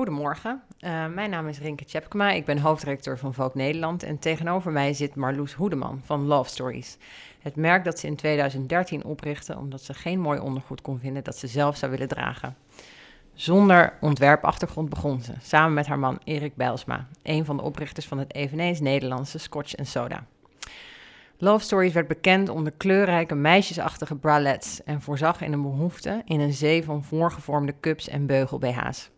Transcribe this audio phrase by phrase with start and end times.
[0.00, 2.30] Goedemorgen, uh, mijn naam is Rinke Tjepkema.
[2.30, 6.96] Ik ben hoofddirecteur van Vogue Nederland en tegenover mij zit Marloes Hoedeman van Love Stories.
[7.40, 11.36] Het merk dat ze in 2013 oprichtte omdat ze geen mooi ondergoed kon vinden dat
[11.36, 12.56] ze zelf zou willen dragen.
[13.34, 18.18] Zonder ontwerpachtergrond begon ze, samen met haar man Erik Bijlsma, een van de oprichters van
[18.18, 20.24] het eveneens Nederlandse Scotch Soda.
[21.38, 26.40] Love Stories werd bekend om de kleurrijke meisjesachtige bralettes en voorzag in een behoefte in
[26.40, 29.10] een zee van voorgevormde cups en beugel-BH's.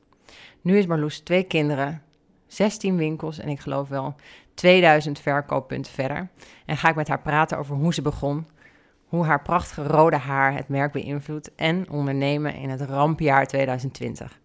[0.63, 2.03] Nu is Marloes twee kinderen,
[2.47, 4.15] 16 winkels en ik geloof wel
[4.55, 6.29] 2000 verkooppunten verder.
[6.67, 8.47] En ga ik met haar praten over hoe ze begon,
[9.07, 14.41] hoe haar prachtige rode haar het merk beïnvloedt en ondernemen in het rampjaar 2020.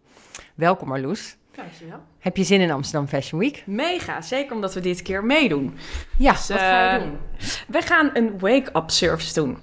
[0.56, 1.38] Welkom Marloes.
[1.52, 2.00] Dankjewel.
[2.20, 3.64] Heb je zin in Amsterdam Fashion Week?
[3.66, 5.78] Mega, zeker omdat we dit keer meedoen.
[6.18, 7.18] Ja, dus, wat ga je uh, doen?
[7.68, 9.58] We gaan een wake-up service doen.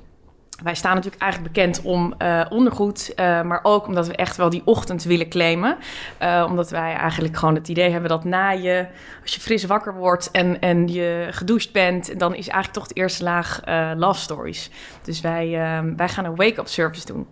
[0.62, 4.50] Wij staan natuurlijk eigenlijk bekend om uh, ondergoed, uh, maar ook omdat we echt wel
[4.50, 5.76] die ochtend willen claimen.
[6.22, 8.86] Uh, omdat wij eigenlijk gewoon het idee hebben dat na je,
[9.22, 12.94] als je fris wakker wordt en, en je gedoucht bent, dan is eigenlijk toch de
[12.94, 13.60] eerste laag
[13.96, 14.70] love stories.
[15.02, 15.48] Dus wij,
[15.96, 17.26] wij gaan een wake-up service doen.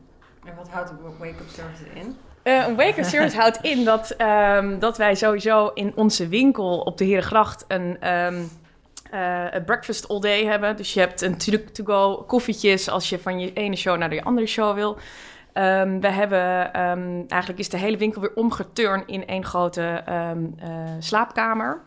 [0.45, 2.17] En wat houdt een wake-up service in?
[2.45, 4.15] Uh, een wake-up service houdt in dat,
[4.57, 8.51] um, dat wij sowieso in onze winkel op de Herengracht een um,
[9.13, 10.77] uh, breakfast all day hebben.
[10.77, 11.37] Dus je hebt een
[11.73, 14.99] to-go koffietjes als je van je ene show naar de andere show wil.
[15.55, 16.73] Um, we hebben,
[17.29, 20.31] eigenlijk is de hele winkel weer omgeturnd in één grote uh,
[20.99, 21.83] slaapkamer.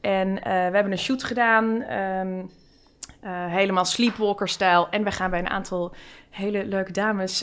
[0.00, 1.84] En uh, we hebben een shoot gedaan,
[3.50, 4.88] helemaal sleepwalker-stijl.
[4.90, 5.94] En we gaan bij een aantal
[6.30, 7.38] hele leuke dames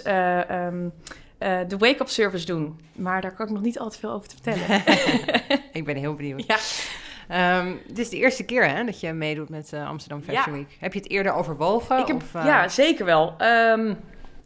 [1.67, 2.79] de wake-up service doen.
[2.95, 4.83] Maar daar kan ik nog niet al te veel over te vertellen.
[5.79, 6.43] ik ben heel benieuwd.
[6.47, 6.57] Ja.
[7.31, 10.77] Um, dit is de eerste keer hè, dat je meedoet met uh, Amsterdam Fashion Week.
[10.79, 11.99] Heb je het eerder overwogen?
[11.99, 12.45] Ik heb, of, uh...
[12.45, 13.35] Ja, zeker wel.
[13.41, 13.97] Um,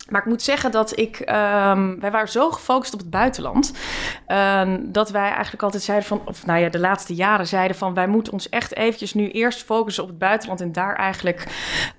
[0.09, 1.19] maar ik moet zeggen dat ik...
[1.19, 3.73] Um, wij waren zo gefocust op het buitenland...
[4.27, 6.21] Uh, dat wij eigenlijk altijd zeiden van...
[6.25, 7.93] of nou ja, de laatste jaren zeiden van...
[7.93, 10.61] wij moeten ons echt eventjes nu eerst focussen op het buitenland...
[10.61, 11.43] en daar eigenlijk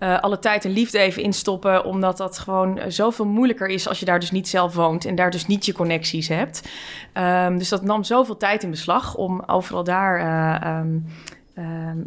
[0.00, 1.84] uh, alle tijd en liefde even in stoppen...
[1.84, 3.88] omdat dat gewoon zoveel moeilijker is...
[3.88, 5.04] als je daar dus niet zelf woont...
[5.04, 6.68] en daar dus niet je connecties hebt.
[7.14, 9.14] Um, dus dat nam zoveel tijd in beslag...
[9.14, 10.78] om overal daar...
[10.78, 11.06] Um,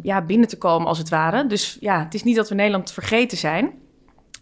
[0.02, 1.46] ja, binnen te komen als het ware.
[1.46, 3.72] Dus ja, het is niet dat we Nederland vergeten zijn...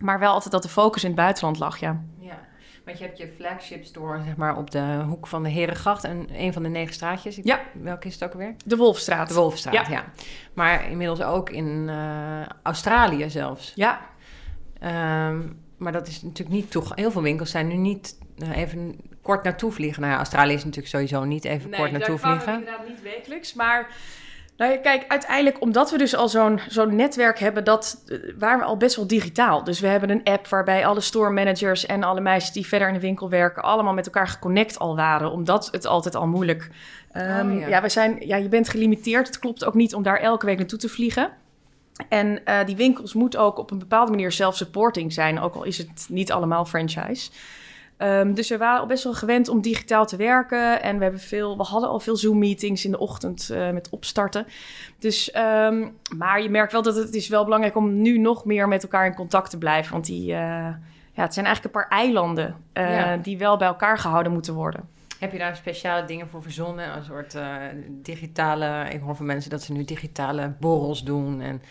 [0.02, 2.02] Maar wel altijd dat de focus in het buitenland lag, ja.
[2.18, 2.38] Ja,
[2.84, 6.26] want je hebt je flagship store zeg maar, op de hoek van de Herengracht en
[6.32, 7.38] een van de negen straatjes.
[7.42, 7.60] Ja.
[7.72, 8.54] Welke is het ook alweer?
[8.64, 9.28] De Wolfstraat.
[9.28, 10.04] De Wolfstraat, ja.
[10.54, 13.72] Maar inmiddels ook in uh, Australië zelfs.
[13.74, 14.00] Ja.
[15.28, 16.82] Um, maar dat is natuurlijk niet toe.
[16.94, 20.00] Heel veel winkels zijn nu niet uh, even kort naartoe vliegen.
[20.00, 22.46] Nou ja, Australië is natuurlijk sowieso niet even nee, kort naartoe vliegen.
[22.46, 23.54] Nee, inderdaad niet wekelijks.
[23.54, 23.90] Maar
[24.62, 28.58] nou ja, kijk, uiteindelijk omdat we dus al zo'n zo'n netwerk hebben, dat uh, waren
[28.58, 29.64] we al best wel digitaal.
[29.64, 32.94] Dus we hebben een app waarbij alle store managers en alle meisjes die verder in
[32.94, 36.70] de winkel werken, allemaal met elkaar geconnect al waren, omdat het altijd al moeilijk.
[37.16, 37.68] Um, oh, ja.
[37.68, 39.26] ja, we zijn, ja, je bent gelimiteerd.
[39.26, 41.30] Het klopt ook niet om daar elke week naartoe te vliegen.
[42.08, 45.78] En uh, die winkels moeten ook op een bepaalde manier self-supporting zijn, ook al is
[45.78, 47.30] het niet allemaal franchise.
[48.02, 50.82] Um, dus we waren al best wel gewend om digitaal te werken.
[50.82, 54.46] En we, hebben veel, we hadden al veel Zoom-meetings in de ochtend uh, met opstarten.
[54.98, 58.68] Dus, um, maar je merkt wel dat het is wel belangrijk om nu nog meer
[58.68, 59.92] met elkaar in contact te blijven.
[59.92, 60.36] Want die, uh,
[61.12, 63.16] ja, het zijn eigenlijk een paar eilanden uh, ja.
[63.16, 64.88] die wel bij elkaar gehouden moeten worden.
[65.18, 66.96] Heb je daar speciale dingen voor verzonnen?
[66.96, 67.36] Een soort
[67.88, 68.86] digitale...
[68.90, 71.62] Ik hoor van mensen dat ze nu digitale borrels doen en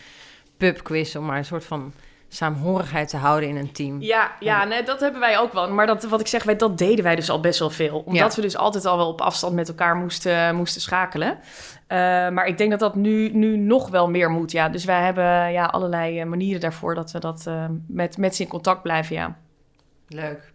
[0.58, 1.16] pubquiz...
[1.16, 1.94] om maar een soort van
[2.34, 4.02] saamhorigheid te houden in een team.
[4.02, 5.72] Ja, ja nee, dat hebben wij ook wel.
[5.72, 8.00] Maar dat, wat ik zeg, wij, dat deden wij dus al best wel veel.
[8.00, 8.36] Omdat ja.
[8.36, 11.32] we dus altijd al wel op afstand met elkaar moesten, moesten schakelen.
[11.32, 11.98] Uh,
[12.30, 14.70] maar ik denk dat dat nu, nu nog wel meer moet, ja.
[14.70, 18.44] Dus wij hebben ja, allerlei eh, manieren daarvoor dat we dat uh, met, met ze
[18.44, 19.38] in contact blijven, ja.
[20.08, 20.52] Leuk.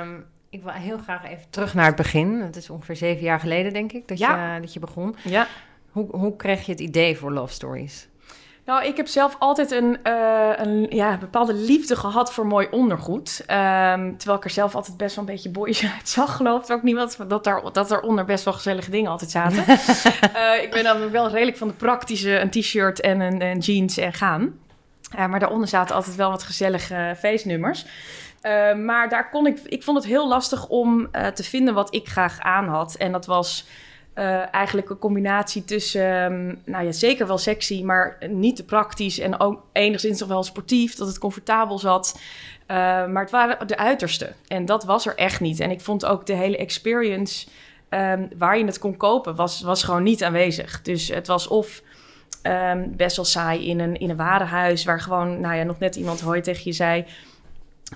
[0.00, 2.40] Um, ik wil heel graag even terug naar het begin.
[2.40, 4.54] Het is ongeveer zeven jaar geleden, denk ik, dat, ja.
[4.54, 5.16] je, dat je begon.
[5.24, 5.46] Ja.
[5.90, 8.08] Hoe, hoe kreeg je het idee voor Love Stories?
[8.64, 13.40] Nou, ik heb zelf altijd een, uh, een ja, bepaalde liefde gehad voor mooi ondergoed.
[13.40, 16.70] Um, terwijl ik er zelf altijd best wel een beetje boys uit zag, geloof ik
[16.70, 19.64] ook niemand dat, daar, dat eronder best wel gezellige dingen altijd zaten.
[19.68, 24.12] uh, ik ben dan wel redelijk van de praktische, een t-shirt en een, jeans en
[24.12, 24.58] gaan.
[25.18, 27.86] Uh, maar daaronder zaten altijd wel wat gezellige feestnummers.
[28.76, 32.40] maar daar kon ik, ik vond het heel lastig om te vinden wat ik graag
[32.40, 32.94] aan had.
[32.94, 33.66] En dat was
[34.14, 39.18] uh, eigenlijk een combinatie tussen, um, nou ja, zeker wel sexy, maar niet te praktisch
[39.18, 42.20] en ook enigszins nog wel sportief, dat het comfortabel zat.
[42.62, 42.76] Uh,
[43.06, 45.60] maar het waren de uiterste en dat was er echt niet.
[45.60, 47.48] En ik vond ook de hele experience
[47.90, 50.82] um, waar je het kon kopen, was, was gewoon niet aanwezig.
[50.82, 51.82] Dus het was of
[52.42, 55.96] um, best wel saai in een, in een warenhuis, waar gewoon, nou ja, nog net
[55.96, 57.04] iemand hooi tegen je zei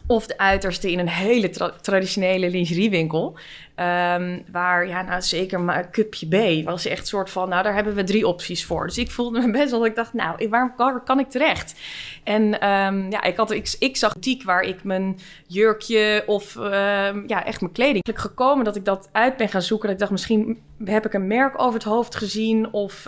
[0.07, 3.39] Of de uiterste in een hele tra- traditionele lingeriewinkel.
[3.75, 7.49] Ehm, waar, ja, nou zeker maar cupje B was echt soort van...
[7.49, 8.87] Nou, daar hebben we drie opties voor.
[8.87, 9.87] Dus ik voelde me best wel...
[9.87, 11.81] Ik dacht, nou, waar, kan ik terecht?
[12.25, 16.57] En ehm, ja, ik, had, ik, ik zag een boutique waar ik mijn jurkje of
[16.57, 18.05] ehm, ja, echt mijn kleding...
[18.09, 19.87] Ik gekomen dat ik dat uit ben gaan zoeken.
[19.87, 23.07] Dat ik dacht, misschien heb ik een merk over het hoofd gezien of...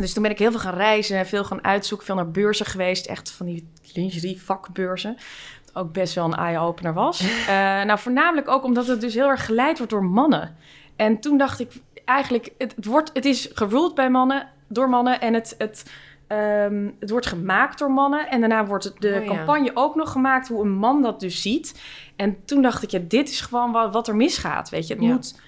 [0.00, 3.06] dus toen ben ik heel veel gaan reizen, veel gaan uitzoeken, veel naar beurzen geweest.
[3.06, 5.16] Echt van die lingerie vakbeurzen.
[5.64, 7.20] Wat ook best wel een eye-opener was.
[7.48, 10.56] Eh, nou, voornamelijk ook omdat het dus heel erg geleid wordt door mannen.
[10.96, 11.72] En toen dacht ik
[12.04, 15.20] eigenlijk, het, het wordt, het is geruled bij mannen, door mannen.
[15.20, 15.90] En het, het,
[16.26, 18.28] ehm, het wordt gemaakt door mannen.
[18.30, 19.34] En daarna wordt de Oh ja.
[19.34, 21.80] campagne ook nog gemaakt hoe een man dat dus ziet.
[22.16, 24.68] En toen dacht ik, ja, dit is gewoon wat, wat er misgaat.
[24.68, 25.08] Weet je, het Ja.
[25.12, 25.40] moet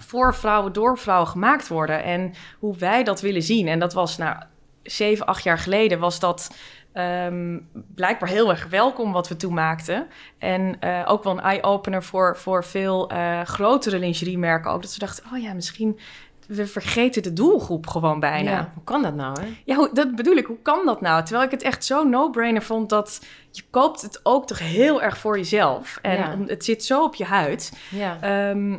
[0.00, 2.02] voor vrouwen, door vrouwen gemaakt worden.
[2.02, 3.68] En hoe wij dat willen zien.
[3.68, 4.36] En dat was, nou,
[4.82, 6.54] zeven, acht jaar geleden was dat
[6.92, 7.58] ehm,
[7.94, 10.06] blijkbaar heel erg welkom wat we toen maakten.
[10.38, 14.82] En eh, ook wel een eye-opener voor, voor veel eh, grotere lingeriemerken ook.
[14.82, 15.98] Dat ze dachten, oh ja, misschien...
[16.46, 18.50] We vergeten de doelgroep gewoon bijna.
[18.50, 19.46] Ja, hoe kan dat nou, hè?
[19.64, 20.46] Ja, hoe, dat bedoel ik.
[20.46, 21.22] Hoe kan dat nou?
[21.24, 25.18] Terwijl ik het echt zo no-brainer vond dat je koopt het ook toch heel erg
[25.18, 25.98] voor jezelf.
[26.02, 26.36] En Ja.
[26.46, 27.72] het zit zo op je huid.
[27.90, 28.18] Ja.
[28.20, 28.78] Ehm,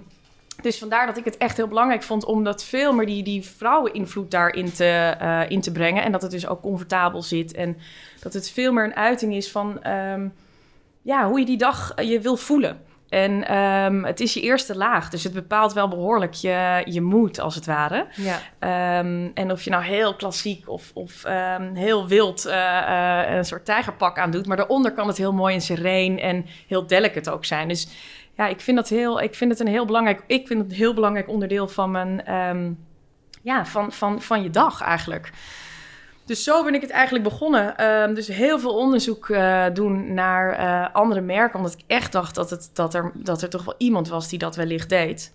[0.62, 3.44] dus vandaar dat ik het echt heel belangrijk vond om dat veel meer die, die
[3.44, 6.04] vrouweninvloed daarin te, eh, in te brengen.
[6.04, 7.54] En dat het dus ook comfortabel zit.
[7.54, 7.78] En
[8.20, 10.28] dat het veel meer een uiting is van ehm,
[11.02, 12.82] ja, hoe je die dag eh, je wil voelen.
[13.10, 17.40] En ehm, het is je eerste laag, dus het bepaalt wel behoorlijk je, je moed,
[17.40, 18.08] als het ware.
[18.16, 18.40] ja.
[18.60, 21.24] Ehm, en of je nou heel klassiek of, of
[21.74, 24.46] heel wild eh, een soort tijgerpak aandoet.
[24.46, 27.68] Maar daaronder kan het heel mooi en sereen en heel delicate ook zijn.
[27.68, 27.88] Dus
[28.39, 30.77] ja, ik vind, dat heel, ik vind het een heel belangrijk, ik vind het een
[30.77, 32.71] heel belangrijk onderdeel van, mijn, ehm,
[33.41, 35.31] ja, van, van, van je dag eigenlijk.
[36.25, 37.77] Dus zo ben ik het eigenlijk begonnen.
[37.77, 41.57] Ehm, dus heel veel onderzoek eh, doen naar eh, andere merken.
[41.57, 44.39] Omdat ik echt dacht dat, het, dat, er, dat er toch wel iemand was die
[44.39, 45.33] dat wellicht deed.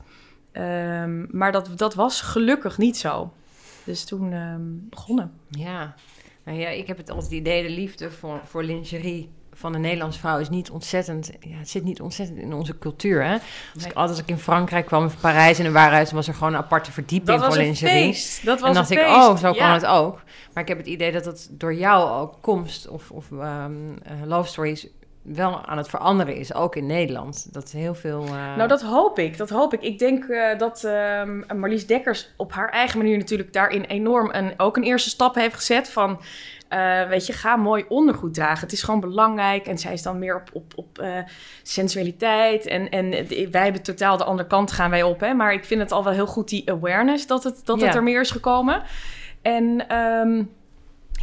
[0.52, 3.32] Ehm, maar dat, dat was gelukkig niet zo.
[3.84, 4.34] Dus toen
[4.90, 5.32] begonnen.
[5.48, 5.94] Ja.
[6.44, 10.18] Nou ja, ik heb het altijd idee, de liefde voor, voor lingerie van een Nederlandse
[10.18, 11.30] vrouw is niet ontzettend...
[11.40, 13.32] Ja, het zit niet ontzettend in onze cultuur, hè?
[13.32, 13.42] Als
[13.74, 13.86] Nee.
[13.90, 16.06] ik altijd als ik in Frankrijk kwam, of Parijs in een warenhuis...
[16.08, 18.18] dan was er gewoon een aparte verdieping voor lingerie.
[18.42, 20.22] Dat was en dacht een ik, oh, zo kan het ook.
[20.52, 23.72] Maar ik heb het idee dat het door jou ook komst of, of ehm,
[24.02, 24.86] eh, love stories
[25.22, 27.52] wel aan het veranderen is, ook in Nederland.
[27.52, 28.24] Dat heel veel...
[28.24, 29.36] eh, Nou, dat hoop ik.
[29.36, 29.80] Dat hoop ik.
[29.82, 34.54] Ik denk eh, dat ehm, Marlies Dekkers op haar eigen manier natuurlijk daarin enorm een,
[34.56, 36.20] ook een eerste stap heeft gezet van...
[36.74, 38.60] eh, weet je, ga mooi ondergoed dragen.
[38.60, 39.66] Het is gewoon belangrijk.
[39.66, 41.18] En zij is dan meer op, op, op eh,
[41.62, 42.66] sensualiteit.
[42.66, 43.10] En, en
[43.50, 45.20] wij hebben totaal de andere kant gaan wij op.
[45.20, 45.34] Hè?
[45.34, 48.02] Maar ik vind het al wel heel goed die awareness dat het, dat het er
[48.02, 48.82] meer is gekomen.
[49.42, 50.42] En ehm,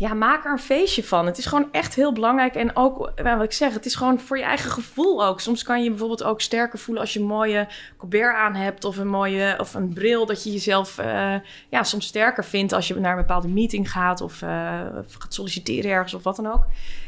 [0.02, 1.26] ja, maak er een feestje van.
[1.26, 2.56] Het is gewoon echt heel belangrijk.
[2.56, 5.40] En ook, wat ik zeg, het is gewoon voor je eigen gevoel ook.
[5.40, 7.68] Soms kan je bijvoorbeeld ook sterker voelen als je een mooie
[7.98, 8.86] colbert aan hebt.
[8.86, 10.26] Of een mooie, of een bril.
[10.26, 11.36] Dat je jezelf eh,
[11.70, 14.22] ja, soms sterker vindt als je naar een bepaalde meeting gaat.
[14.22, 16.66] Of, eh, of gaat solliciteren ergens of wat dan ook.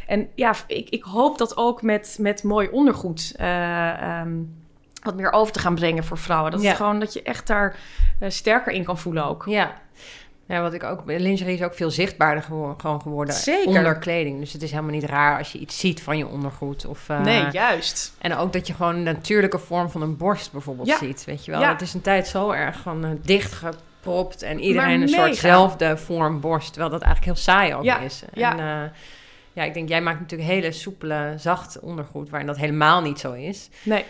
[0.08, 3.34] En ja, ik, ik hoop dat ook met, met mooi ondergoed...
[3.36, 4.34] eh, ehm,
[5.04, 6.52] wat meer over te gaan brengen voor vrouwen.
[6.52, 6.68] Dat, Ja.
[6.68, 7.76] het gewoon, dat je echt daar
[8.28, 9.44] sterker in kan voelen ook.
[9.46, 9.82] Ja.
[10.46, 11.02] Ja, wat ik ook...
[11.06, 13.68] Lingerie is ook veel zichtbaarder gewo- gewoon geworden Zeker.
[13.68, 14.40] onder kleding.
[14.40, 16.86] Dus het is helemaal niet raar als je iets ziet van je ondergoed.
[16.86, 18.14] Of, eh, nee, juist.
[18.22, 20.98] En ook dat je gewoon een natuurlijke vorm van een borst bijvoorbeeld Ja.
[20.98, 21.24] ziet.
[21.26, 21.60] Weet je wel?
[21.62, 21.72] Ja.
[21.72, 26.68] Het is een tijd zo erg van eh, dichtgepropt en iedereen een soortzelfde vorm borst.
[26.72, 28.24] Terwijl dat eigenlijk heel saai ook Ja, is.
[28.34, 28.52] ja.
[28.52, 28.90] En eh,
[29.54, 33.32] ja, ik denk, jij maakt natuurlijk hele soepele, zacht ondergoed waarin dat helemaal niet zo
[33.32, 33.70] is.
[33.84, 34.06] Nee,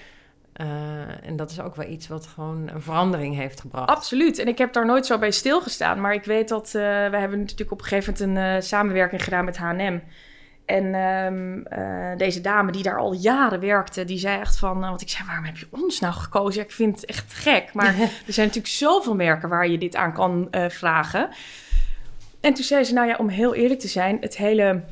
[0.53, 3.89] Eh, en dat is ook wel iets wat gewoon een verandering heeft gebracht.
[3.89, 4.39] absoluut.
[4.39, 6.01] En ik heb daar nooit zo bij stilgestaan.
[6.01, 6.65] Maar ik weet dat...
[6.65, 6.71] eh
[7.09, 9.99] we hebben natuurlijk op een gegeven moment een eh, samenwerking gedaan met H&M.
[10.65, 14.79] En ehm, eh, deze dame die daar al jaren werkte, die zei echt van...
[14.79, 16.59] want ik zei, waarom heb je ons nou gekozen?
[16.61, 17.73] Ja, ik vind het echt gek.
[17.73, 21.29] Maar er zijn natuurlijk zoveel merken waar je dit aan kan vragen.
[22.41, 24.17] En toen zei ze, nou ja, om heel eerlijk te zijn...
[24.21, 24.83] het hele...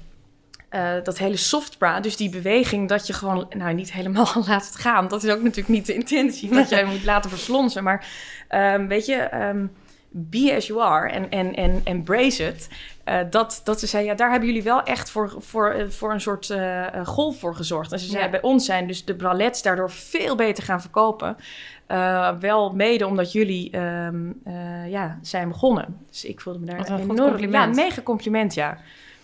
[0.72, 4.66] eh, dat hele soft bra, dus die beweging dat je gewoon, nou niet helemaal laat
[4.66, 5.08] het gaan.
[5.08, 7.84] Dat is ook natuurlijk niet de intentie, dat jij moet laten verslonsen.
[7.84, 8.08] Maar
[8.48, 9.66] ehm, weet je, ehm,
[10.10, 12.70] be as you are en, en, en embrace it.
[13.04, 16.12] Eh, dat, dat ze zei, ja, daar hebben jullie wel echt voor, voor, eh, voor
[16.12, 16.54] een soort
[17.04, 17.92] golf voor gezorgd.
[17.92, 18.30] En ze zei, Ja.
[18.30, 21.38] bij ons zijn dus de bralets daardoor veel beter gaan verkopen.
[22.40, 26.00] Wel mede omdat jullie ehm, eh, ja, zijn begonnen.
[26.10, 27.18] Dus ik voelde me daar een enorm...
[27.18, 27.76] compliment.
[27.76, 28.78] Ja, mega compliment, ja.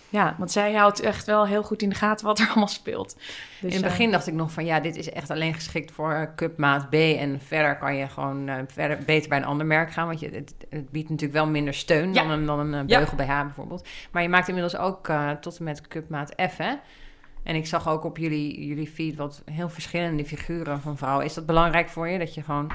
[0.10, 3.16] Ja, want zij houdt echt wel heel goed in de gaten wat er allemaal speelt.
[3.16, 3.24] Dus,
[3.62, 6.12] in het eh, begin dacht ik nog van ja, dit is echt alleen geschikt voor
[6.12, 6.94] eh, cupmaat B.
[6.94, 10.08] En verder kan je gewoon eh, verder beter bij een ander merk gaan.
[10.08, 12.22] Want je, het, het biedt natuurlijk wel minder steun Ja.
[12.22, 13.88] dan een, dan een beugel BH bijvoorbeeld.
[14.12, 15.12] Maar je maakt inmiddels ook
[15.42, 16.74] tot en met cupmaat F, hè?
[17.44, 21.26] En ik zag ook op jullie, jullie feed wat heel verschillende figuren van vrouwen.
[21.26, 22.72] Is dat belangrijk voor je, dat je gewoon...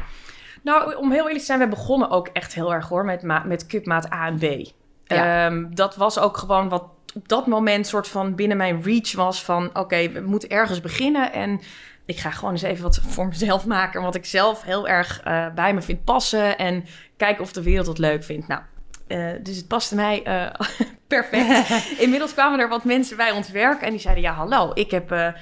[0.63, 3.67] Nou, om heel eerlijk te zijn, we begonnen ook echt heel erg hoor met, met
[3.67, 4.73] cupmaat A en B.
[5.05, 5.47] Ja.
[5.47, 9.45] Ehm, dat was ook gewoon wat op dat moment soort van binnen mijn reach was
[9.45, 9.71] van...
[9.79, 11.61] oké, we moeten ergens beginnen en
[12.05, 14.03] ik ga gewoon eens even wat voor mezelf maken...
[14.03, 16.85] wat ik zelf heel erg eh, bij me vind passen en
[17.17, 18.49] kijken of de wereld het leuk vindt.
[18.49, 18.61] Nou,
[19.07, 20.51] eh, dus het paste mij eh,
[21.07, 21.71] perfect.
[22.05, 24.23] Inmiddels kwamen er wat mensen bij ons werk en die zeiden...
[24.23, 25.35] ja, hallo, ik heb...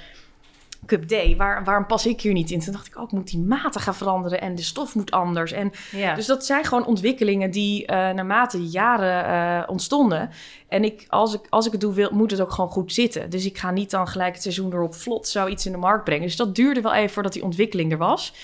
[0.91, 2.61] Cup D, waar, waarom pas ik hier niet in?
[2.61, 5.53] Toen dacht ik, oh, ik moet die maten gaan veranderen en de stof moet anders.
[5.53, 6.15] En Ja.
[6.15, 10.31] dus dat zijn gewoon ontwikkelingen die eh, naarmate jaren eh, ontstonden.
[10.69, 13.31] En ik, als, ik, als ik het doe, wil, moet het ook gewoon goed zitten.
[13.31, 16.27] Dus ik ga niet dan gelijk het seizoen erop vlot zoiets in de markt brengen.
[16.27, 18.35] Dus dat duurde wel even voordat die ontwikkeling er was.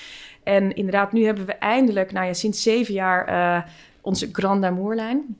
[0.42, 5.36] En inderdaad, nu hebben we eindelijk, nou ja, sinds zeven jaar eh, onze Grand Amourlijn.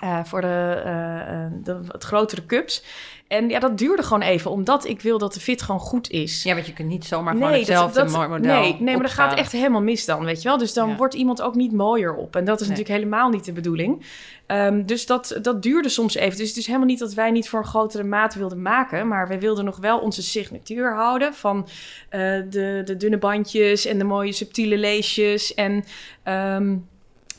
[0.00, 2.84] Eh, voor de, eh, eh, de wat grotere cups.
[3.28, 6.42] En ja, dat duurde gewoon even, omdat ik wil dat de fit gewoon goed is.
[6.42, 9.12] ja, want je kunt niet zomaar gewoon hetzelfde dat- mo- model Nee, nee maar dat
[9.12, 10.58] gaat echt helemaal mis dan, weet je wel.
[10.58, 10.96] Dus dan Ja.
[10.96, 12.36] wordt iemand ook niet mooier op.
[12.36, 12.76] En dat is Nee.
[12.76, 14.06] natuurlijk helemaal niet de bedoeling.
[14.46, 16.38] Ehm, dus dat, dat duurde soms even.
[16.38, 19.08] Dus het is helemaal niet dat wij niet voor een grotere maat wilden maken.
[19.08, 21.34] Maar wij wilden nog wel onze signatuur houden.
[21.34, 21.66] Van
[22.10, 25.54] de, de dunne bandjes en de mooie subtiele leesjes.
[25.54, 25.84] En
[26.22, 26.76] ehm,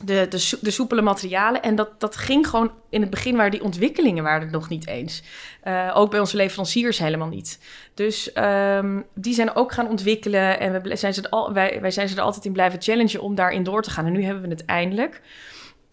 [0.04, 1.62] de, de, de soepele materialen.
[1.62, 4.86] En dat, dat ging gewoon in het begin waar die ontwikkelingen waren er nog niet
[4.86, 5.22] eens.
[5.60, 7.58] Eh, ook bij onze leveranciers helemaal niet.
[7.94, 10.60] Dus ehm, die zijn ook gaan ontwikkelen.
[10.60, 13.34] En we zijn ze al, wij, wij zijn ze er altijd in blijven challengen om
[13.34, 14.06] daarin door te gaan.
[14.06, 15.20] En nu hebben we het eindelijk.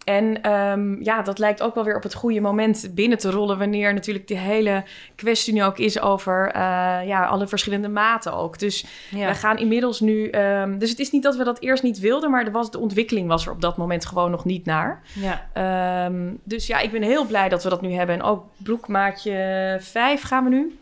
[0.04, 3.58] En ehm, ja, dat lijkt ook wel weer op het goede moment binnen te rollen...
[3.58, 4.84] wanneer natuurlijk de hele
[5.14, 6.60] kwestie nu ook is over eh,
[7.06, 8.58] ja, alle verschillende maten ook.
[8.58, 9.28] Dus Ja.
[9.28, 10.28] we gaan inmiddels nu...
[10.28, 12.30] ehm, dus het is niet dat we dat eerst niet wilden...
[12.30, 15.02] maar er was, de ontwikkeling was er op dat moment gewoon nog niet naar.
[15.12, 15.46] ja.
[15.52, 18.14] Ehm, dus ja, ik ben heel blij dat we dat nu hebben.
[18.16, 20.78] En ook broekmaatje 5 gaan we nu.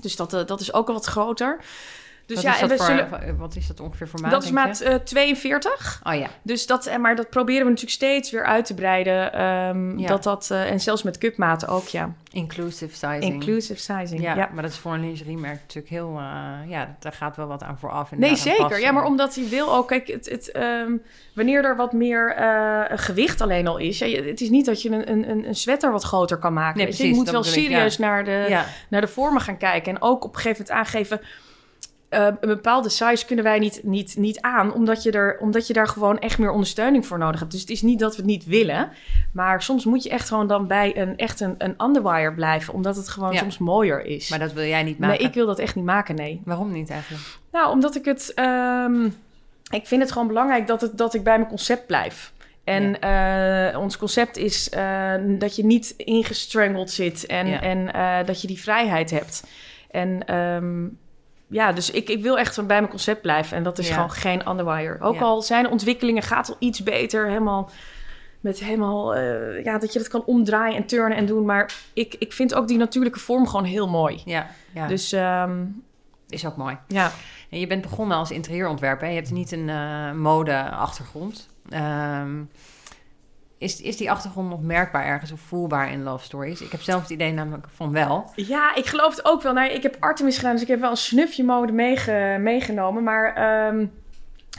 [0.00, 1.58] Dus dat, eh, dat is ook al wat groter.
[2.34, 3.36] Dus wat, ja, en we voor, zullen...
[3.38, 6.00] wat is dat ongeveer voor maat, Dat is maat eh, 42.
[6.06, 9.32] Oh ja, Dus dat, eh, maar dat proberen we natuurlijk steeds weer uit te breiden.
[9.32, 10.06] ehm, Ja.
[10.06, 12.14] dat dat, eh, en zelfs met cupmaten ook, ja.
[12.32, 13.32] inclusive sizing.
[13.34, 14.22] Inclusive sizing.
[14.22, 16.16] Ja, Ja, maar dat is voor een lingeriemerk natuurlijk heel...
[16.18, 18.10] eh, ja, daar gaat wel wat aan vooraf.
[18.10, 18.80] Nee, zeker.
[18.80, 19.88] Ja, maar omdat hij wil ook...
[19.88, 20.92] Kijk, het, het, ehm,
[21.34, 22.34] wanneer er wat meer
[22.94, 23.98] gewicht alleen al is...
[23.98, 26.76] Ja, het is niet dat je een, een, een sweater wat groter kan maken.
[26.76, 29.94] Nee, precies, je moet wel ik, serieus naar, de, naar de vormen gaan kijken.
[29.94, 31.20] En ook op een gegeven moment aangeven...
[32.10, 35.72] eh, een bepaalde size kunnen wij niet, niet, niet aan, omdat je, er, omdat je
[35.72, 37.52] daar gewoon echt meer ondersteuning voor nodig hebt.
[37.52, 38.90] Dus het is niet dat we het niet willen,
[39.32, 42.96] maar soms moet je echt gewoon dan bij een echt een, een underwire blijven, omdat
[42.96, 43.38] het gewoon Ja.
[43.38, 44.28] soms mooier is.
[44.30, 45.18] maar dat wil jij niet maken.
[45.18, 46.40] nee, ik wil dat echt niet maken, nee.
[46.44, 47.22] Waarom niet eigenlijk?
[47.52, 48.32] Nou, omdat ik het.
[48.34, 49.04] ehm,
[49.70, 52.32] ik vind het gewoon belangrijk dat, het, dat ik bij mijn concept blijf.
[52.64, 57.60] En eh, ons concept is eh, dat je niet ingestrangeld zit en, Ja.
[57.60, 57.86] en
[58.26, 59.44] dat je die vrijheid hebt.
[59.90, 60.86] En ehm,
[61.50, 63.56] ja, dus ik, ik wil echt bij mijn concept blijven.
[63.56, 63.94] En dat is Ja.
[63.94, 65.00] gewoon geen underwire.
[65.00, 65.20] Ook Ja.
[65.20, 67.26] al zijn de ontwikkelingen, gaat al iets beter.
[67.28, 67.70] Helemaal
[68.40, 71.44] met helemaal, eh, ja, dat je dat kan omdraaien en turnen en doen.
[71.44, 74.22] Maar ik, ik vind ook die natuurlijke vorm gewoon heel mooi.
[74.24, 74.86] Ja, ja.
[74.86, 75.64] Dus ehm,
[76.28, 76.78] is ook mooi.
[76.88, 77.10] ja.
[77.50, 79.08] En je bent begonnen als interieurontwerper.
[79.08, 81.48] Je hebt niet een eh, mode-achtergrond.
[81.68, 82.30] Ehm,
[83.60, 86.60] is, is die achtergrond nog merkbaar ergens of voelbaar in Love Stories?
[86.60, 88.30] Ik heb zelf het idee namelijk van wel.
[88.34, 89.52] Ja, ik geloof het ook wel.
[89.52, 93.02] Nou, ik heb Artemis gedaan, dus ik heb wel een snufje mode meege- meegenomen.
[93.02, 93.86] Maar ehm,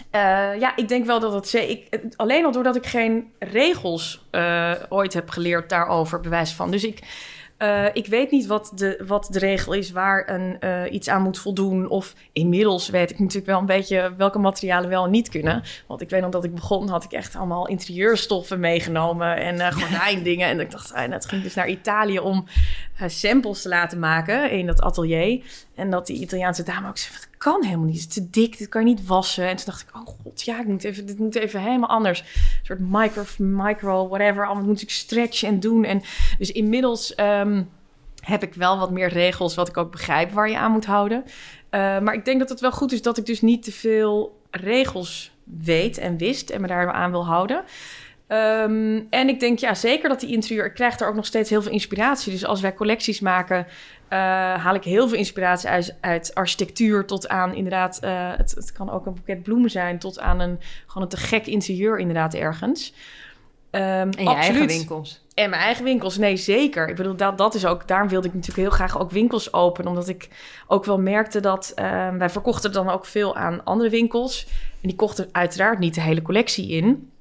[0.09, 1.53] eh, ja, ik denk wel dat het...
[1.53, 6.71] Ik, alleen al doordat ik geen regels eh, ooit heb geleerd daarover, bewijs van.
[6.71, 6.99] Dus ik,
[7.61, 11.21] eh, ik weet niet wat de, wat de regel is waar een, eh, iets aan
[11.21, 11.89] moet voldoen.
[11.89, 15.63] Of inmiddels weet ik natuurlijk wel een beetje welke materialen wel en niet kunnen.
[15.87, 19.71] Want ik weet nog dat ik begon, had ik echt allemaal interieurstoffen meegenomen en eh
[19.71, 20.47] gordijndingen.
[20.47, 22.45] En ik dacht, ah, het ging dus naar Italië om
[23.05, 25.43] samples te laten maken in dat atelier.
[25.75, 28.01] En dat die Italiaanse dame ook zei, dat kan helemaal niet.
[28.01, 29.47] Het is te dik, dit kan je niet wassen.
[29.47, 32.19] En toen dacht ik, oh god, ja, ik moet even, dit moet even helemaal anders.
[32.19, 32.25] Een
[32.63, 34.45] soort micro, micro, whatever.
[34.45, 35.83] Allemaal moet ik stretchen en doen.
[35.83, 36.01] En
[36.37, 37.63] dus inmiddels ehm,
[38.21, 41.23] heb ik wel wat meer regels, wat ik ook begrijp waar je aan moet houden.
[41.69, 44.39] Eh, maar ik denk dat het wel goed is dat ik dus niet te veel
[44.51, 47.63] regels weet en wist en me daar aan wil houden.
[48.27, 51.49] Ehm, en ik denk ja, zeker dat die interieur, ik krijg daar ook nog steeds
[51.49, 52.31] heel veel inspiratie.
[52.31, 53.67] Dus als wij collecties maken,
[54.17, 58.89] haal ik heel veel inspiratie uit, uit architectuur tot aan inderdaad, eh, het, het kan
[58.89, 62.93] ook een boeket bloemen zijn, tot aan een gewoon een te gek interieur inderdaad ergens.
[63.71, 64.67] Ehm, En je eigen absoluut.
[64.77, 65.21] winkels.
[65.33, 66.87] En mijn eigen winkels, nee zeker.
[66.89, 69.89] Ik bedoel, dat, dat is ook, daarom wilde ik natuurlijk heel graag ook winkels openen.
[69.89, 70.29] Omdat ik
[70.67, 74.47] ook wel merkte dat ehm, wij verkochten dan ook veel aan andere winkels.
[74.81, 77.11] En die kochten uiteraard niet de hele collectie in.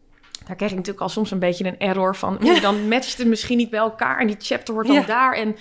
[0.46, 2.38] Daar kreeg ik natuurlijk al soms een beetje een error van.
[2.44, 5.02] oeh, Dan matcht het misschien niet bij elkaar en die chapter hoort dan Ja.
[5.06, 5.32] daar.
[5.34, 5.56] En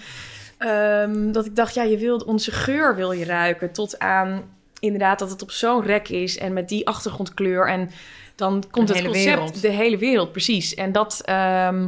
[0.59, 3.71] Ehm, dat ik dacht, ja, je wilt onze geur wil je ruiken.
[3.71, 4.43] Tot aan
[4.79, 7.67] inderdaad dat het op zo'n rek is en met die achtergrondkleur.
[7.67, 7.89] En
[8.35, 9.61] dan komt De het concept, wereld.
[9.61, 10.73] de hele wereld, precies.
[10.73, 11.87] En dat, ehm,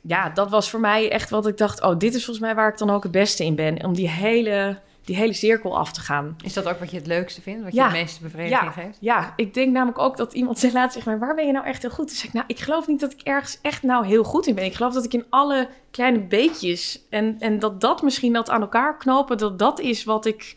[0.00, 2.68] ja, dat was voor mij echt wat ik dacht, oh, dit is volgens mij waar
[2.68, 3.84] ik dan ook het beste in ben.
[3.84, 6.36] Om die hele, die hele cirkel af te gaan.
[6.44, 7.62] Is dat ook wat je het leukste vindt?
[7.64, 7.84] Wat Ja.
[7.84, 8.98] je het meeste bevrediging geeft?
[9.00, 11.26] Ja, ik denk namelijk ook dat iemand zei laatst tegen mij...
[11.26, 12.06] waar ben je nou echt heel goed?
[12.06, 14.54] Toen zei ik, nou, ik geloof niet dat ik ergens echt nou heel goed in
[14.54, 14.64] ben.
[14.64, 17.06] Ik geloof dat ik in alle kleine beetjes...
[17.10, 19.38] en, en dat dat misschien dat aan elkaar knopen...
[19.38, 20.56] dat dat is wat ik...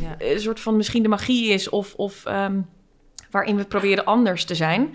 [0.00, 0.14] Ja.
[0.18, 1.68] een soort van misschien de magie is...
[1.68, 2.60] of, of ehm,
[3.30, 4.94] waarin we proberen anders te zijn.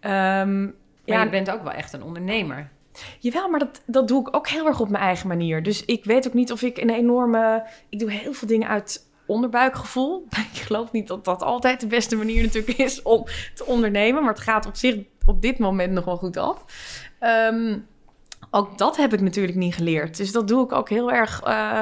[0.00, 0.72] Ehm, Maar
[1.04, 2.70] ja, je bent ook wel echt een ondernemer.
[3.18, 5.62] Jawel, maar dat, dat doe ik ook heel erg op mijn eigen manier.
[5.62, 7.66] Dus ik weet ook niet of ik een enorme...
[7.88, 10.26] Ik doe heel veel dingen uit onderbuikgevoel.
[10.52, 13.24] Ik geloof niet dat dat altijd de beste manier natuurlijk is om
[13.54, 14.22] te ondernemen.
[14.22, 16.64] Maar het gaat op zich op dit moment nog wel goed af.
[17.18, 17.78] Ehm,
[18.50, 20.16] ook dat heb ik natuurlijk niet geleerd.
[20.16, 21.42] Dus dat doe ik ook heel erg...
[21.42, 21.80] eh,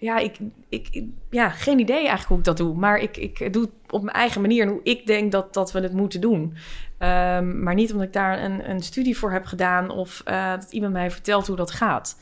[0.00, 0.38] ja, ik,
[0.68, 2.74] ik, ja, geen idee eigenlijk hoe ik dat doe.
[2.74, 5.72] Maar ik, ik doe het op mijn eigen manier en hoe ik denk dat, dat
[5.72, 6.56] we het moeten doen.
[7.00, 10.72] Ehm, maar niet omdat ik daar een, een studie voor heb gedaan of eh, dat
[10.72, 12.16] iemand mij vertelt hoe dat gaat.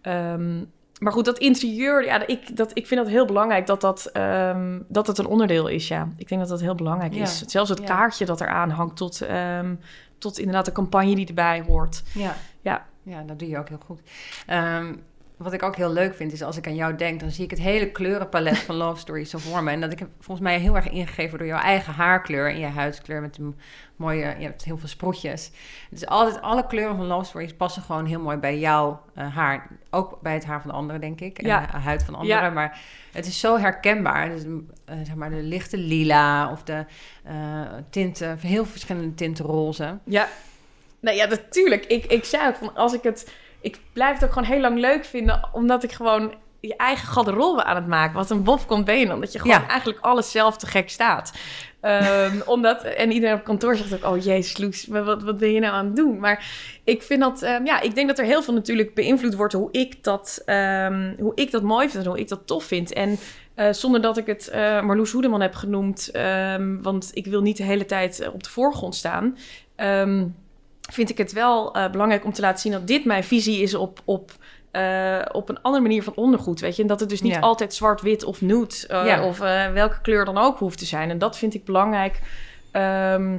[0.00, 0.58] Ehm,
[1.00, 4.78] maar goed, dat interieur, ja, ik, dat, ik vind dat heel belangrijk dat dat, ehm,
[4.88, 5.88] dat het een onderdeel is.
[5.88, 7.22] Ja, ik denk dat dat heel belangrijk Ja.
[7.22, 7.38] is.
[7.46, 7.84] Zelfs het Ja.
[7.84, 9.22] kaartje dat eraan hangt, tot,
[10.18, 12.02] tot inderdaad de campagne die erbij hoort.
[12.14, 12.34] Ja.
[12.60, 12.86] Ja.
[13.04, 14.00] Ja, dat doe je ook heel goed.
[15.36, 17.50] Wat ik ook heel leuk vind, is als ik aan jou denk, dan zie ik
[17.50, 19.70] het hele kleurenpalet van Love Stories zo voor me.
[19.70, 22.66] En dat ik heb volgens mij heel erg ingegeven door jouw eigen haarkleur en je
[22.66, 23.56] huidskleur met een
[23.96, 25.50] mooie, je hebt heel veel sproetjes.
[25.90, 29.68] Dus altijd, alle kleuren van Love Stories passen gewoon heel mooi bij jouw eh, haar.
[29.90, 31.38] Ook bij het haar van de anderen, denk ik.
[31.38, 31.66] En Ja.
[31.66, 32.42] de huid van anderen.
[32.42, 32.50] Ja.
[32.50, 32.80] Maar
[33.12, 34.28] het is zo herkenbaar.
[34.28, 34.42] Dus,
[34.84, 36.84] eh, zeg maar de lichte lila of de
[37.24, 37.60] eh,
[37.90, 39.98] tinten, heel verschillende tinten roze.
[40.04, 40.28] Ja,
[41.00, 41.84] nee, ja, natuurlijk.
[41.84, 43.32] Ik, ik zei ook van als ik het.
[43.62, 47.64] Ik blijf het ook gewoon heel lang leuk vinden, omdat ik gewoon je eigen garderobe
[47.64, 48.14] aan het maken.
[48.14, 49.68] Wat een bof komt benen, omdat je gewoon Ja.
[49.68, 51.32] eigenlijk alles zelf te gek staat.
[51.80, 55.60] Ehm, omdat, en iedereen op kantoor zegt ook, oh jezus Loes, wat, wat ben je
[55.60, 56.18] nou aan het doen?
[56.18, 56.46] Maar
[56.84, 59.68] ik vind dat, ehm, ja, ik denk dat er heel veel natuurlijk beïnvloed wordt hoe
[59.72, 62.92] ik dat, ehm, hoe ik dat mooi vind en hoe ik dat tof vind.
[62.92, 63.18] En
[63.54, 66.10] eh, zonder dat ik het eh Marloes Hoedeman heb genoemd,
[66.82, 69.36] want ik wil niet de hele tijd eh, op de voorgrond staan.
[70.92, 73.74] Vind ik het wel eh, belangrijk om te laten zien dat dit mijn visie is
[73.74, 74.30] op, op,
[74.70, 76.60] eh, op een andere manier van ondergoed.
[76.60, 76.82] Weet je?
[76.82, 77.40] En dat het dus niet Ja.
[77.40, 79.24] altijd zwart-wit of nude Ja.
[79.26, 79.38] of
[79.72, 81.10] welke kleur dan ook hoeft te zijn.
[81.10, 82.20] En dat vind ik belangrijk.
[82.70, 83.38] Ehm,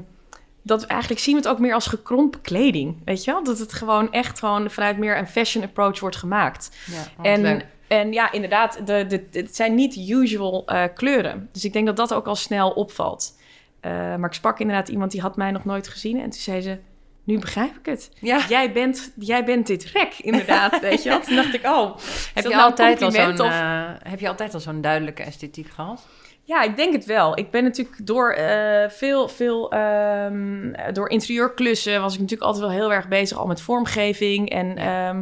[0.62, 2.98] dat we eigenlijk zien we het ook meer als gekrompen kleding.
[3.06, 3.44] Weet je wel?
[3.44, 6.70] Dat het gewoon echt gewoon vanuit meer een fashion approach wordt gemaakt.
[6.86, 11.50] Ja, En, en ja, inderdaad, de, de, het zijn niet usual kleuren.
[11.52, 13.34] Dus ik denk dat dat ook al snel opvalt.
[13.82, 16.18] Maar ik sprak inderdaad iemand die had mij nog nooit gezien.
[16.18, 16.78] En toen zei ze,
[17.24, 18.12] nu begrijp ik het.
[18.20, 18.46] ja.
[18.50, 20.80] Jij bent, jij bent dit rek, inderdaad.
[20.80, 21.20] weet je wel?
[21.20, 24.28] Toen dacht ik, oh, is Heb je, nou altijd al zo'n, of- eh, heb je
[24.28, 26.08] altijd al zo'n duidelijke esthetiek gehad?
[26.46, 27.38] Ja, ik denk het wel.
[27.38, 32.76] Ik ben natuurlijk door eh, veel, veel ehm, door interieurklussen was ik natuurlijk altijd wel
[32.80, 34.50] heel erg bezig al met vormgeving.
[34.50, 35.22] En ehm,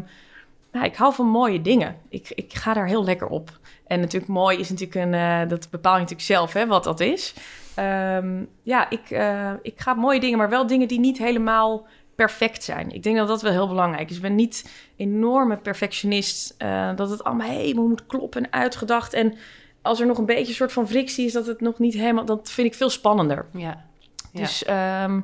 [0.71, 1.95] nou, ik hou van mooie dingen.
[2.09, 3.49] Ik, ik ga daar heel lekker op.
[3.87, 6.99] En natuurlijk mooi is natuurlijk een, eh, dat bepaal je natuurlijk zelf hè, wat dat
[6.99, 7.33] is.
[7.81, 12.63] Ehm, ja, ik, eh, ik ga mooie dingen, maar wel dingen die niet helemaal perfect
[12.63, 12.91] zijn.
[12.91, 14.15] Ik denk dat dat wel heel belangrijk is.
[14.15, 16.55] Ik ben niet enorme perfectionist.
[16.57, 19.13] eh, dat het allemaal helemaal moet kloppen en uitgedacht.
[19.13, 19.33] En
[19.81, 22.25] als er nog een beetje een soort van frictie is, dat het nog niet helemaal...
[22.25, 23.45] Dat vind ik veel spannender.
[23.53, 23.85] Ja.
[24.31, 24.39] Ja.
[24.39, 25.19] Dus ehm,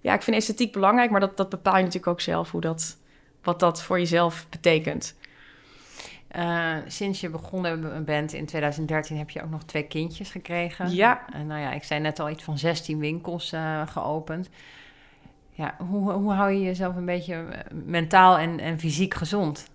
[0.00, 2.96] ja, ik vind esthetiek belangrijk, maar dat, dat bepaal je natuurlijk ook zelf hoe dat,
[3.42, 5.16] wat dat voor jezelf betekent.
[6.28, 10.94] Eh, sinds je begonnen bent in 2013 heb je ook nog twee kindjes gekregen.
[10.94, 11.24] Ja.
[11.32, 14.48] En nou ja, ik zei net al iets van 16 winkels eh, geopend.
[15.50, 19.66] Ja, hoe, hoe hou je jezelf een beetje eh, mentaal en, en fysiek gezond?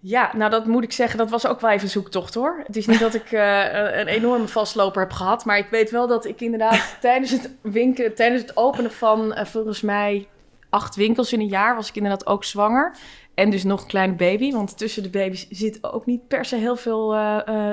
[0.00, 2.62] Ja, nou dat moet ik zeggen, dat was ook wel even zoektocht hoor.
[2.66, 6.06] Het is niet dat ik eh, een- enorme vastloper heb gehad, maar ik weet wel
[6.06, 10.26] dat ik inderdaad tijdens het winken, tijdens het openen van eh, volgens mij
[10.70, 12.94] acht winkels in een jaar was ik inderdaad ook zwanger.
[13.34, 16.56] En dus nog een kleine baby, want tussen de baby's zit ook niet per se
[16.56, 17.08] heel veel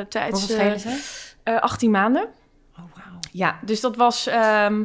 [0.10, 0.32] tijd.
[0.32, 1.00] Hoeveel schelen ze?
[1.44, 2.24] eh, 18 maanden.
[2.74, 3.20] Oh, wauw.
[3.32, 4.28] Ja, dus dat was.
[4.28, 4.84] ehm,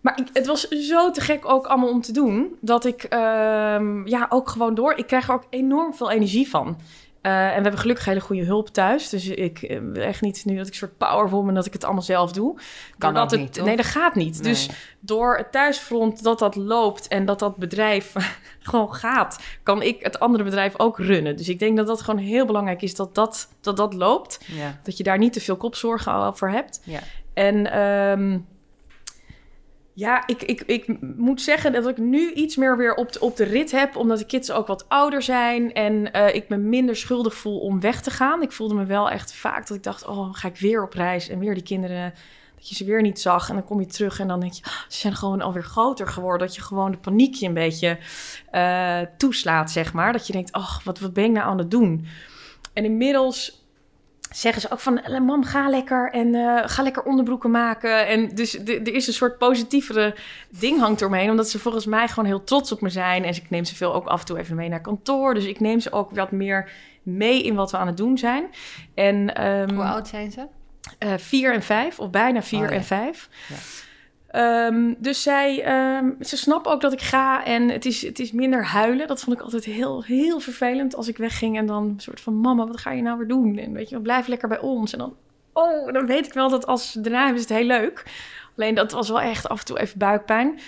[0.00, 2.56] maar ik, het was zo te gek ook allemaal om te doen.
[2.60, 4.92] Dat ik ehm, ja, ook gewoon door.
[4.96, 6.78] Ik krijg er ook enorm veel energie van.
[7.24, 9.08] Eh, en we hebben gelukkig hele goede hulp thuis.
[9.08, 11.84] Dus ik eh, echt niet nu dat ik een soort powerful ben dat ik het
[11.84, 12.58] allemaal zelf doe.
[12.98, 13.66] Kan het, niet, toch?
[13.66, 14.42] Nee, dat gaat niet.
[14.42, 14.52] Nee.
[14.52, 14.68] Dus
[15.00, 18.14] door het thuisfront dat dat loopt en dat dat bedrijf
[18.60, 21.36] gewoon gaat, kan ik het andere bedrijf ook runnen.
[21.36, 24.40] Dus ik denk dat dat gewoon heel belangrijk is dat dat, dat, dat loopt.
[24.46, 26.80] Ja, Dat je daar niet te veel kopzorgen voor hebt.
[26.84, 27.00] ja.
[27.34, 28.38] En ehm,
[29.96, 33.36] Ja, ik, ik, ik moet zeggen dat ik nu iets meer weer op de, op
[33.36, 36.96] de rit heb, omdat de kids ook wat ouder zijn en eh, ik me minder
[36.96, 38.42] schuldig voel om weg te gaan.
[38.42, 41.28] Ik voelde me wel echt vaak dat ik dacht, oh, ga ik weer op reis
[41.28, 42.14] en weer die kinderen,
[42.56, 43.48] dat je ze weer niet zag.
[43.48, 46.08] En dan kom je terug en dan denk je, oh, ze zijn gewoon alweer groter
[46.08, 46.46] geworden.
[46.46, 47.98] Dat je gewoon de paniekje een beetje
[48.52, 50.12] uh, toeslaat, zeg maar.
[50.12, 52.06] Dat je denkt, oh, wat, wat ben ik nou aan het doen?
[52.72, 53.63] En inmiddels
[54.34, 55.00] zeggen ze ook van...
[55.24, 58.06] mam, ga lekker en uh, ga lekker onderbroeken maken.
[58.06, 60.14] En dus er is een soort positievere
[60.48, 61.30] ding hangt eromheen...
[61.30, 63.24] omdat ze volgens mij gewoon heel trots op me zijn.
[63.24, 65.34] En ik neem ze veel ook af en toe even mee naar kantoor.
[65.34, 66.70] Dus ik neem ze ook wat meer
[67.02, 68.44] mee in wat we aan het doen zijn.
[68.94, 70.46] En, um, Hoe oud zijn ze?
[71.04, 73.28] Uh, vier en vijf, of bijna vier oh, en vijf.
[73.48, 73.56] Ja.
[74.36, 78.32] Um, dus zij, um, ze snappen ook dat ik ga en het is, het is
[78.32, 79.06] minder huilen.
[79.06, 82.40] Dat vond ik altijd heel, heel vervelend als ik wegging en dan een soort van...
[82.40, 83.58] Mama, wat ga je nou weer doen?
[83.58, 84.92] En weet je, blijf lekker bij ons.
[84.92, 85.14] En dan,
[85.52, 88.02] oh, dan weet ik wel dat als daarna is het heel leuk.
[88.56, 90.58] Alleen dat was wel echt af en toe even buikpijn.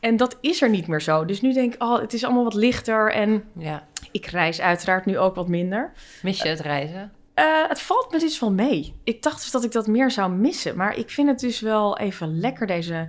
[0.00, 1.24] En dat is er niet meer zo.
[1.24, 3.86] Dus nu denk ik, oh, het is allemaal wat lichter en ja.
[4.10, 5.92] ik reis uiteraard nu ook wat minder.
[6.22, 7.12] Mis je het reizen?
[7.38, 8.94] Uh, het valt me dus wel mee.
[9.04, 10.76] Ik dacht dus dat ik dat meer zou missen.
[10.76, 13.08] Maar ik vind het dus wel even lekker, deze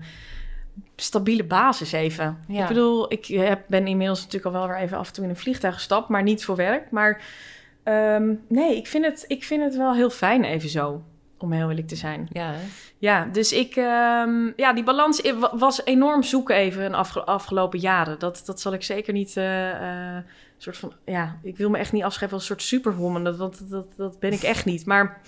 [0.95, 2.37] stabiele basis even.
[2.47, 2.61] Ja.
[2.61, 5.29] Ik bedoel, ik heb, ben inmiddels natuurlijk al wel weer even af en toe in
[5.29, 6.09] een vliegtuig gestapt.
[6.09, 6.91] Maar niet voor werk.
[6.91, 7.21] Maar
[7.83, 11.03] um, nee, ik vind, het, ik vind het wel heel fijn even zo.
[11.39, 12.27] Om heel eerlijk te zijn.
[12.31, 12.53] Ja,
[12.97, 13.75] ja dus ik...
[13.75, 18.19] Um, ja, die balans was enorm zoeken even in afge afgelopen jaren.
[18.19, 19.35] Dat, dat zal ik zeker niet...
[19.35, 20.17] Uh, uh,
[20.57, 23.23] soort van, ja, ik wil me echt niet afschrijven als een soort superwoman.
[23.23, 24.85] Dat, dat, dat, dat ben ik echt niet.
[24.85, 25.21] Maar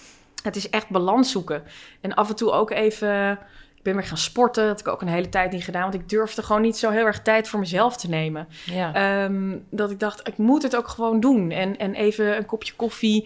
[0.43, 1.63] het is echt balans zoeken.
[2.01, 3.31] En af en toe ook even,
[3.75, 4.67] ik ben weer gaan sporten.
[4.67, 5.81] Dat heb ik ook een hele tijd niet gedaan.
[5.81, 8.47] Want ik durfde gewoon niet zo heel erg tijd voor mezelf te nemen.
[8.65, 9.23] Ja.
[9.23, 11.51] Um, dat ik dacht, ik moet het ook gewoon doen.
[11.51, 13.23] En, en even een kopje koffie.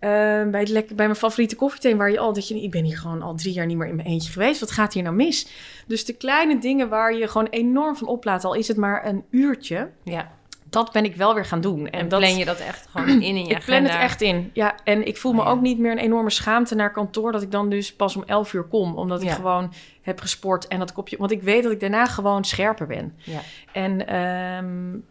[0.00, 0.10] Uh,
[0.50, 2.98] bij, het lekker, bij mijn favoriete koffieteen, waar je al dat je, ik ben hier
[2.98, 4.60] gewoon al drie jaar niet meer in mijn eentje geweest.
[4.60, 5.48] Wat gaat hier nou mis?
[5.86, 9.24] Dus de kleine dingen waar je gewoon enorm van oplaat, al is het maar een
[9.30, 9.90] uurtje.
[10.04, 10.36] Ja
[10.70, 11.88] dat ben ik wel weer gaan doen.
[11.88, 14.74] En, plan je dat echt gewoon in in je Ik plan het echt in, ja.
[14.84, 17.32] En ik voel me oh, ook niet meer een enorme schaamte naar kantoor...
[17.32, 18.96] dat ik dan dus pas om 11 uur kom.
[18.96, 21.16] Omdat ik gewoon heb gesport en dat kopje...
[21.16, 23.14] Want ik weet dat ik daarna gewoon scherper ben.
[23.18, 23.40] Ja.
[23.72, 25.04] En, um,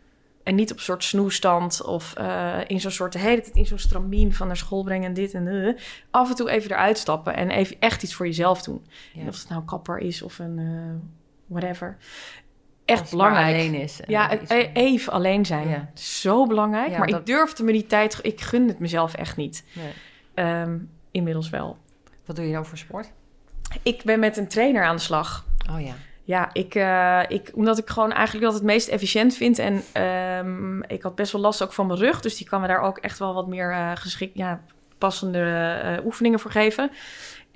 [0.44, 3.14] en niet op een soort snoestand of uh, in zo'n soort...
[3.14, 5.78] de hele tijd in zo'n stramien van naar school brengen en dit en uh,
[6.12, 8.86] Af en toe even eruit stappen en even echt iets voor jezelf doen.
[9.14, 9.28] Ja.
[9.28, 10.58] Of het nou kapper is of een...
[10.58, 10.96] Uh,
[11.46, 11.98] whatever
[12.88, 13.56] echt belangrijk.
[13.56, 14.00] alleen is.
[14.08, 15.70] Ja, e- even alleen zijn.
[15.70, 15.90] Ja.
[15.94, 16.98] Zo belangrijk.
[16.98, 18.20] maar ik durfde me die tijd...
[18.22, 19.64] Ik gun het mezelf echt niet.
[19.74, 20.62] Nee.
[20.62, 21.78] Um, inmiddels wel.
[22.26, 23.12] Wat doe je dan voor sport?
[23.84, 25.46] Ik ben met een trainer aan de slag.
[25.72, 25.94] Oh ja.
[26.24, 29.60] Ja, ik, uh, ik, omdat ik gewoon eigenlijk dat het meest efficiënt vind.
[29.60, 29.84] En
[30.46, 32.22] um, ik had best wel last ook van mijn rug.
[32.22, 34.38] Dus die kan me daar ook echt wel wat meer uh, geschikt...
[34.38, 34.62] Ja,
[34.98, 35.40] passende
[36.00, 36.92] uh, oefeningen voor geven.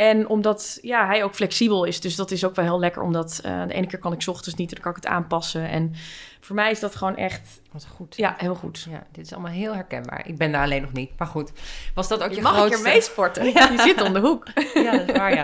[0.02, 2.02] En omdat ja, hij ook flexibel is.
[2.02, 3.02] Dus dat is ook wel heel lekker.
[3.02, 4.70] Omdat uh, de ene keer kan ik ochtends niet.
[4.70, 5.70] Dan kan ik het aanpassen.
[5.70, 5.94] En
[6.42, 7.62] voor mij is dat gewoon echt...
[7.72, 8.16] Wat goed.
[8.16, 8.88] Ja, heel goed.
[8.90, 10.28] Ja, dit is allemaal heel herkenbaar.
[10.28, 11.12] Ik ben daar alleen nog niet.
[11.18, 11.52] Maar goed.
[11.96, 12.78] Was dat ook je, je mag grootste...
[12.78, 13.46] een keer meesporten.
[13.46, 13.70] Ja.
[13.72, 14.46] Je zit om de hoek.
[14.74, 15.44] Ja, dat is waar, ja.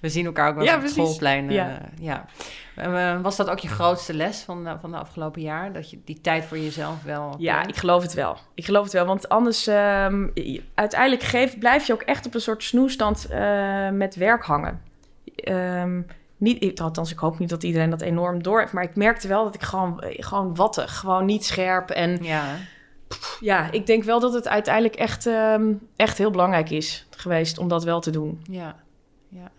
[0.00, 1.50] We zien elkaar ook wel ja, op het schoolplein.
[1.50, 1.68] Ja.
[1.68, 2.24] Uh, ja.
[2.78, 5.72] Uh, was dat ook je grootste les van de, van de afgelopen jaar?
[5.72, 7.34] Dat je die tijd voor jezelf wel...
[7.38, 8.36] Ja, ik geloof het wel.
[8.54, 9.06] Ik geloof het wel.
[9.06, 9.66] Want anders...
[9.66, 10.32] Um,
[10.74, 14.82] uiteindelijk geef, blijf je ook echt op een soort snoestand uh, met werk hangen.
[15.48, 16.06] Um,
[16.40, 18.72] niet, althans, ik hoop niet dat iedereen dat enorm door heeft.
[18.72, 21.90] Maar ik merkte wel dat ik gewoon, gewoon wattig, gewoon niet scherp.
[21.90, 22.56] En ja,
[23.40, 27.68] ja ik denk wel dat het uiteindelijk echt, um, echt heel belangrijk is geweest om
[27.68, 28.40] dat wel te doen.
[28.50, 28.76] Ja,
[29.28, 29.50] ja.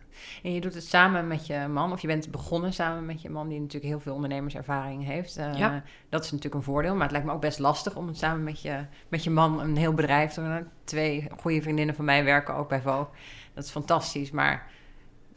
[0.43, 3.29] En je doet het samen met je man, of je bent begonnen samen met je
[3.29, 5.37] man, die natuurlijk heel veel ondernemerservaring heeft.
[5.37, 5.83] Uh, ja.
[6.09, 8.43] Dat is natuurlijk een voordeel, maar het lijkt me ook best lastig om het samen
[8.43, 10.67] met je, met je man een heel bedrijf te doen.
[10.83, 13.07] Twee goede vriendinnen van mij werken ook bij Vogue.
[13.53, 14.69] Dat is fantastisch, maar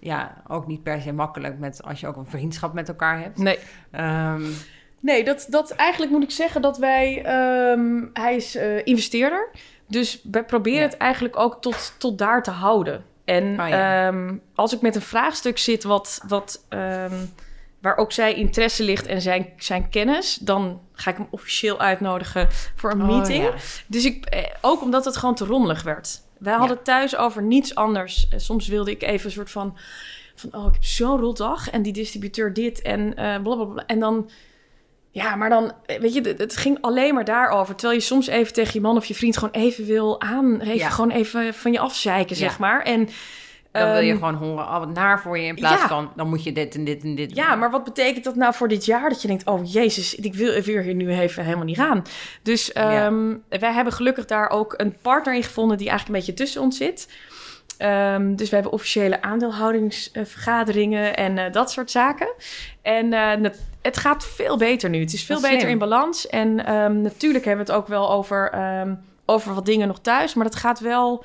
[0.04, 3.38] ja, ook niet per se makkelijk met als je ook een vriendschap met elkaar hebt.
[3.38, 3.58] Nee.
[3.92, 4.54] Um,
[5.00, 7.26] nee, dat, dat eigenlijk moet ik zeggen dat wij.
[7.70, 9.50] Um, hij is uh, investeerder.
[9.88, 13.04] Dus wij proberen het eigenlijk ook tot, tot daar te houden.
[13.24, 14.06] En oh, ja.
[14.06, 16.64] um, als ik met een vraagstuk zit wat, wat,
[17.80, 22.48] waar ook zijn interesse ligt en zijn, zijn kennis, dan ga ik hem officieel uitnodigen
[22.76, 23.44] voor een oh, meeting.
[23.44, 23.52] Ja.
[23.86, 26.22] Dus ik, eh, ook omdat het gewoon te rommelig werd.
[26.38, 28.28] Wij hadden thuis over niets anders.
[28.28, 29.76] Eh, soms wilde ik even een soort van...
[30.34, 33.86] van oh, ik heb zo'n rotdag en die distributeur dit en uh, blablabla.
[33.86, 34.30] En dan...
[35.10, 37.74] Ja, maar dan, eh, weet je, het ging alleen maar daarover.
[37.74, 40.60] Terwijl je soms even tegen je man of je vriend gewoon even wil aan...
[40.60, 42.82] Even, Gewoon even van je afzeiken, zeg maar.
[42.82, 43.08] En
[43.80, 46.28] dan wil je ehm, gewoon horen, al wat naar voor je in plaats van dan
[46.28, 47.34] moet je dit en dit en dit.
[47.34, 49.08] Ja, maar wat betekent dat nou voor dit jaar?
[49.08, 52.02] Dat je denkt, oh jezus, ik wil hier nu even helemaal niet gaan.
[52.42, 56.44] Dus um, wij hebben gelukkig daar ook een partner in gevonden die eigenlijk een beetje
[56.44, 57.08] tussen ons zit.
[57.78, 62.32] Ehm, dus we hebben officiële aandeelhoudingsvergaderingen en eh, dat soort zaken.
[62.82, 63.50] En eh,
[63.82, 65.00] het gaat veel beter nu.
[65.00, 66.26] Het is veel beter in balans.
[66.26, 70.34] En ehm, natuurlijk hebben we het ook wel over, ehm, over wat dingen nog thuis.
[70.34, 71.24] Maar dat gaat wel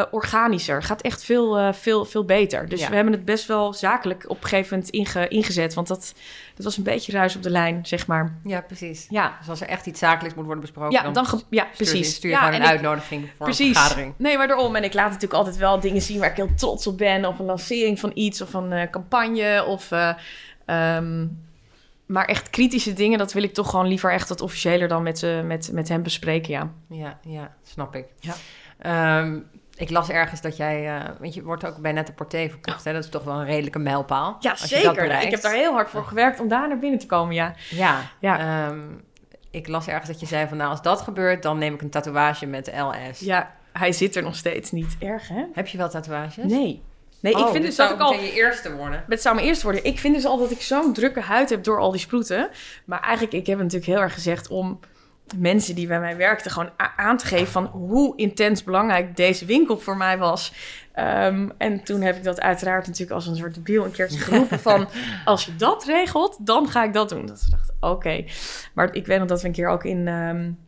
[0.00, 0.82] uh, organischer.
[0.82, 2.68] Gaat echt veel, uh, veel, veel beter.
[2.68, 5.74] Dus we hebben het best wel zakelijk op een gegeven moment inge, ingezet.
[5.74, 6.14] Want dat,
[6.54, 8.38] dat was een beetje ruis op de lijn, zeg maar.
[8.44, 9.06] Ja, precies.
[9.10, 9.36] Ja.
[9.38, 10.92] Dus als er echt iets zakelijks moet worden besproken...
[10.92, 12.14] Ja, dan, dan ja precies.
[12.14, 13.68] Stuur je ja, gewoon een uitnodiging voor precies.
[13.68, 14.14] een vergadering.
[14.16, 14.76] Nee, maar daarom.
[14.76, 17.24] En ik laat natuurlijk altijd wel dingen zien waar ik heel trots op ben.
[17.24, 19.90] Of een lancering van iets, of een uh, campagne, of...
[20.66, 21.48] Um,
[22.06, 25.22] maar echt kritische dingen, dat wil ik toch gewoon liever echt wat officiëler dan met,
[25.22, 26.70] uh, met, met hem bespreken, ja.
[26.88, 28.06] Ja, ja snap ik.
[28.20, 28.34] Ja.
[29.18, 29.46] Um,
[29.80, 32.84] ik las ergens dat jij, uh, want je wordt ook bij Nette Porté verkocht.
[32.84, 32.92] Hè?
[32.92, 34.36] Dat is toch wel een redelijke mijlpaal.
[34.40, 35.22] Ja, zeker.
[35.22, 37.54] Ik heb daar heel hard voor gewerkt om daar naar binnen te komen, ja.
[37.70, 38.68] Ja, ja.
[38.68, 39.02] Um,
[39.50, 41.90] ik las ergens dat je zei van, nou, als dat gebeurt, dan neem ik een
[41.90, 43.18] tatoeage met LS.
[43.18, 44.96] Ja, hij zit er nog steeds niet.
[45.00, 45.44] Erg, hè?
[45.52, 46.44] Heb je wel tatoeages?
[46.44, 46.82] Nee.
[47.20, 48.12] Nee, ik oh, vind dus dat ik al.
[48.12, 49.04] je eerste worden.
[49.08, 49.84] Het zou mijn eerste worden.
[49.84, 52.50] Ik vind dus al dat ik zo'n drukke huid heb door al die sproeten.
[52.84, 54.80] Maar eigenlijk, ik heb natuurlijk heel erg gezegd om
[55.36, 59.78] mensen die bij mij werkten gewoon aan te geven van hoe intens belangrijk deze winkel
[59.78, 60.52] voor mij was.
[60.92, 64.60] Ehm, en toen heb ik dat uiteraard natuurlijk als een soort debiel een keertje geroepen
[64.70, 64.88] van...
[65.24, 67.26] als je dat regelt, dan ga ik dat doen.
[67.26, 68.24] Dat ik dacht, oké.
[68.74, 70.58] Maar ik weet nog dat we een keer ook in um,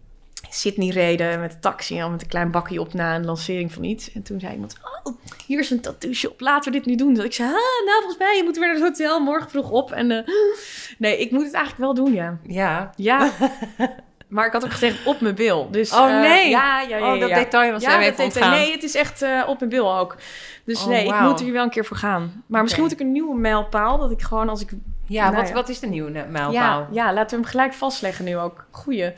[0.51, 1.99] Sydney reden met de taxi...
[1.99, 4.13] en met een klein bakje op na een lancering van iets.
[4.13, 5.15] En toen zei iemand, oh,
[5.47, 7.15] hier is een tattoo shop, laten we dit nu doen.
[7.15, 9.71] Dat ik zei, ah, nou volgens mij, je moet weer naar het hotel, morgen vroeg
[9.71, 9.93] op.
[9.93, 10.27] En uh,
[10.99, 12.39] nee, ik moet het eigenlijk wel doen, ja.
[12.47, 12.93] Ja.
[12.97, 13.31] Ja.
[14.33, 15.71] Maar ik had ook gezegd op mijn bil.
[15.71, 16.45] Dus, oh nee.
[16.45, 18.51] Uh, ja, ja, ja, oh, dat detail was ja, even ontgaan.
[18.51, 20.17] Nee, het is echt uh, op mijn bil ook.
[20.65, 21.15] Dus oh, nee, wow.
[21.15, 22.21] ik moet er hier wel een keer voor gaan.
[22.23, 22.63] Maar okay.
[22.63, 23.99] misschien moet ik een nieuwe mijlpaal.
[23.99, 24.71] Dat ik gewoon als ik...
[25.07, 26.53] Ja, nou, wat, wat is de nieuwe mijlpaal?
[26.53, 28.67] Ja, ja, laten we hem gelijk vastleggen nu ook.
[28.71, 29.13] Goeie.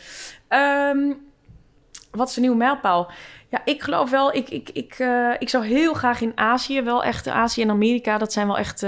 [0.48, 1.16] Um,
[2.10, 3.10] wat is de nieuwe mijlpaal?
[3.50, 7.04] Ja, ik geloof wel, ik, ik, ik, uh, ik zou heel graag in Azië, wel
[7.04, 8.86] echt Azië en Amerika, dat zijn wel echt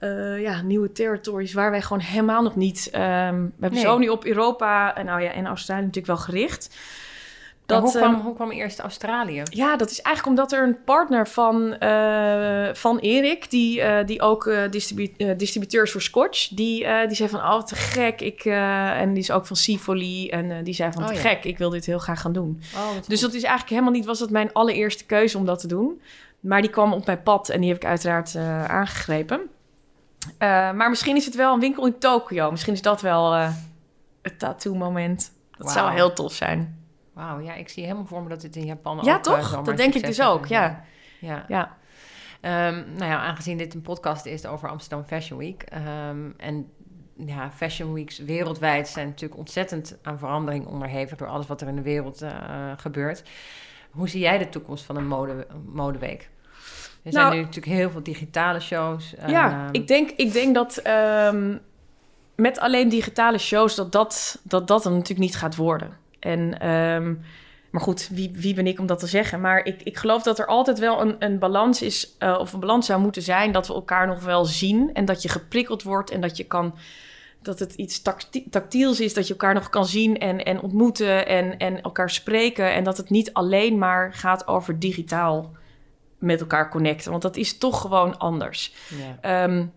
[0.00, 2.90] uh, uh, ja, nieuwe territories waar wij gewoon helemaal nog niet.
[2.92, 3.00] Um, we
[3.60, 3.80] hebben nee.
[3.80, 6.76] zo nu op Europa en, nou ja, en Australië natuurlijk wel gericht.
[7.66, 9.42] Dat, hoe, kwam, um, hoe kwam eerst Australië?
[9.50, 14.20] Ja, dat is eigenlijk omdat er een partner van, uh, van Erik, die, uh, die
[14.20, 18.20] ook uh, distribu distributeur is voor Scotch, die, die zei van, oh, te gek.
[18.20, 20.28] Ik, en die is ook van Sivoli.
[20.28, 21.20] En die zei van, oh, te ja.
[21.20, 22.62] gek, ik wil dit heel graag gaan doen.
[22.74, 25.66] Oh, dus dat is eigenlijk helemaal niet, was dat mijn allereerste keuze om dat te
[25.66, 26.00] doen.
[26.40, 29.40] Maar die kwam op mijn pad en die heb ik uiteraard aangegrepen.
[30.28, 30.38] Uh,
[30.72, 32.50] maar misschien is het wel een winkel in Tokio.
[32.50, 33.52] Misschien is dat wel uh,
[34.22, 35.32] het tattoo-moment.
[35.50, 35.76] Dat wow.
[35.76, 36.84] zou heel tof zijn.
[37.12, 39.22] Wauw, ja, ik zie helemaal voor me dat dit in Japan ja, ook...
[39.22, 39.52] toch?
[39.52, 40.84] Uh, dat denk ik dus ook, ja.
[41.20, 41.44] Ja.
[41.48, 41.76] ja.
[42.68, 45.64] Um, nou ja, aangezien dit een podcast is over Amsterdam Fashion Week...
[46.08, 46.70] Um, en
[47.16, 51.18] ja, Fashion Weeks wereldwijd zijn natuurlijk ontzettend aan verandering onderhevig...
[51.18, 52.24] door alles wat er in de wereld
[52.76, 53.22] gebeurt.
[53.90, 56.30] Hoe zie jij de toekomst van een mode, modeweek?
[57.02, 59.14] Er zijn nou, nu natuurlijk heel veel digitale shows.
[59.26, 61.60] Ja, uh, ik, denk, ik denk dat um,
[62.34, 65.96] met alleen digitale shows dat dat, dat, dat er natuurlijk niet gaat worden.
[66.18, 67.20] En, um,
[67.70, 69.40] maar goed, wie, wie ben ik om dat te zeggen?
[69.40, 72.60] Maar ik, ik geloof dat er altijd wel een, een balans is, uh, of een
[72.60, 76.10] balans zou moeten zijn, dat we elkaar nog wel zien en dat je geprikkeld wordt
[76.10, 76.74] en dat je kan
[77.42, 78.02] dat het iets
[78.50, 82.72] tactiels is, dat je elkaar nog kan zien en, en ontmoeten en, en elkaar spreken.
[82.72, 85.52] En dat het niet alleen maar gaat over digitaal
[86.18, 87.10] met elkaar connecten.
[87.10, 88.74] Want dat is toch gewoon anders.
[89.22, 89.44] Ja.
[89.44, 89.72] Um,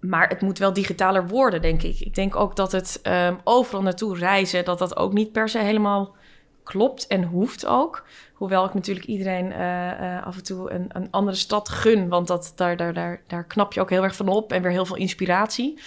[0.00, 2.00] maar het moet wel digitaler worden, denk ik.
[2.00, 5.58] Ik denk ook dat het um, overal naartoe reizen, dat dat ook niet per se
[5.58, 6.14] helemaal
[6.62, 8.04] klopt en hoeft ook.
[8.32, 12.08] Hoewel ik natuurlijk iedereen uh, uh, af en toe een, een, andere stad gun.
[12.08, 14.70] Want dat, daar, daar, daar, daar knap je ook heel erg van op en weer
[14.70, 15.80] heel veel inspiratie.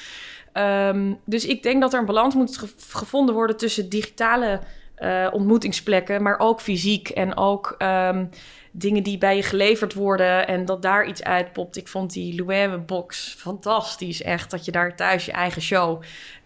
[0.53, 4.59] Um, dus ik denk dat er een balans moet ge gevonden worden tussen digitale
[4.99, 8.29] uh, ontmoetingsplekken, maar ook fysiek en ook um,
[8.77, 11.77] dingen die bij je geleverd worden en dat daar iets uitpopt.
[11.77, 16.01] Ik vond die Loewe box fantastisch, echt dat je daar thuis je eigen show.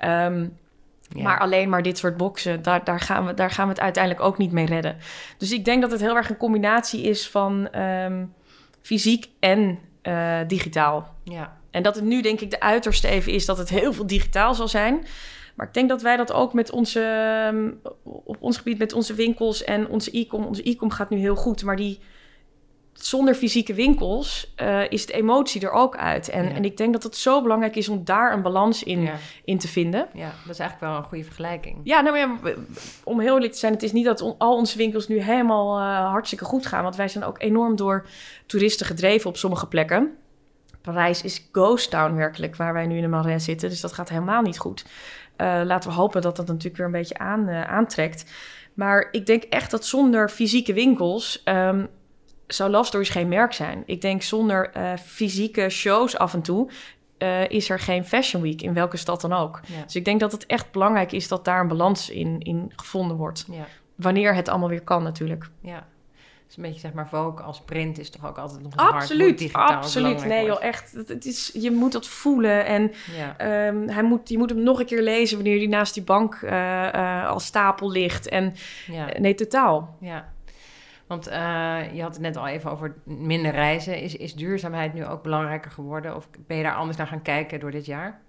[0.05, 0.57] Um,
[1.09, 1.23] ja.
[1.23, 4.25] Maar alleen maar dit soort boxen, daar, daar, gaan we, daar gaan we het uiteindelijk
[4.25, 4.97] ook niet mee redden.
[5.37, 8.33] Dus ik denk dat het heel erg een combinatie is van um,
[8.81, 11.15] fysiek en uh, digitaal.
[11.23, 11.57] Ja.
[11.71, 14.53] En dat het nu denk ik de uiterste even is dat het heel veel digitaal
[14.55, 15.05] zal zijn.
[15.55, 17.01] Maar ik denk dat wij dat ook met onze,
[17.53, 20.45] um, op ons gebied, met onze winkels en onze e-com.
[20.45, 21.99] Onze e-com gaat nu heel goed, maar die
[23.05, 26.29] zonder fysieke winkels uh, is de emotie er ook uit.
[26.29, 26.49] En, ja.
[26.49, 29.13] en ik denk dat het zo belangrijk is om daar een balans in, ja.
[29.43, 30.07] in te vinden.
[30.13, 31.77] Ja, dat is eigenlijk wel een goede vergelijking.
[31.83, 32.37] Ja, nou ja,
[33.03, 36.09] om heel eerlijk te zijn, het is niet dat al onze winkels nu helemaal uh,
[36.09, 36.83] hartstikke goed gaan.
[36.83, 38.07] Want wij zijn ook enorm door
[38.45, 40.17] toeristen gedreven op sommige plekken.
[40.81, 43.69] Parijs is ghost town werkelijk, waar wij nu in de Marais zitten.
[43.69, 44.85] Dus dat gaat helemaal niet goed.
[45.37, 48.31] Uh, laten we hopen dat dat natuurlijk weer een beetje aan, aantrekt.
[48.73, 51.41] Maar ik denk echt dat zonder fysieke winkels...
[51.45, 51.89] Um,
[52.53, 53.83] zou Love Stories geen merk zijn.
[53.85, 56.69] Ik denk zonder uh, fysieke shows af en toe
[57.17, 59.59] uh, is er geen Fashion Week, in welke stad dan ook.
[59.65, 59.83] Ja.
[59.83, 63.17] Dus ik denk dat het echt belangrijk is dat daar een balans in, in gevonden
[63.17, 63.45] wordt.
[63.51, 65.49] Ja, Wanneer het allemaal weer kan natuurlijk.
[65.61, 65.87] ja.
[66.47, 68.99] Dus een beetje zeg maar Vogue als print is toch ook altijd nog hard hoe
[68.99, 70.25] Absoluut, digitaal absoluut.
[70.25, 70.91] Nee joh, echt.
[71.07, 73.37] Het, is, je moet dat voelen en Ja.
[73.37, 76.35] ehm, hij moet, je moet hem nog een keer lezen wanneer hij naast die bank
[76.35, 78.27] eh, eh, als stapel ligt.
[78.27, 78.53] En
[79.19, 79.95] nee, totaal.
[79.99, 80.33] Ja,
[81.09, 84.01] want eh, je had het net al even over minder reizen.
[84.01, 86.15] Is, is duurzaamheid nu ook belangrijker geworden?
[86.15, 88.19] Of ben je daar anders naar gaan kijken door dit jaar?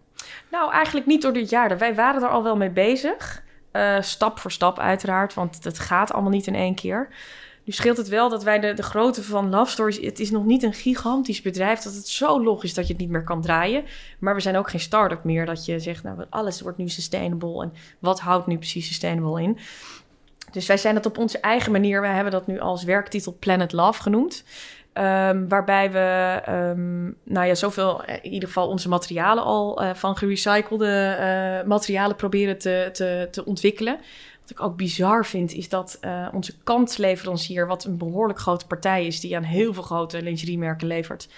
[0.50, 1.78] Nou, eigenlijk niet door dit jaar.
[1.78, 3.42] Wij waren er al wel mee bezig.
[3.70, 7.08] Eh, stap voor stap uiteraard, want het gaat allemaal niet in één keer.
[7.64, 10.00] Nu scheelt het wel dat wij de, de grootte van Love Stories...
[10.00, 13.02] Het is nog niet een gigantisch bedrijf dat het zo log is dat je het
[13.02, 13.84] niet meer kan draaien.
[14.18, 16.02] Maar we zijn ook geen start-up meer dat je zegt...
[16.02, 17.62] nou, alles wordt nu sustainable.
[17.62, 19.58] En wat houdt nu precies sustainable in?
[20.50, 22.00] Dus wij zijn dat op onze eigen manier.
[22.00, 24.44] Wij hebben dat nu als werktitel Planet Love genoemd.
[24.92, 29.94] Ehm, waarbij we, ehm, nou ja, zoveel, eh, in ieder geval onze materialen al eh,
[29.94, 33.98] van gerecyclede eh, materialen proberen te, te, te ontwikkelen.
[34.50, 39.06] Wat ik ook bizar vind, is dat eh, onze kantleverancier, wat een behoorlijk grote partij
[39.06, 41.28] is, die aan heel veel grote lingeriemerken levert,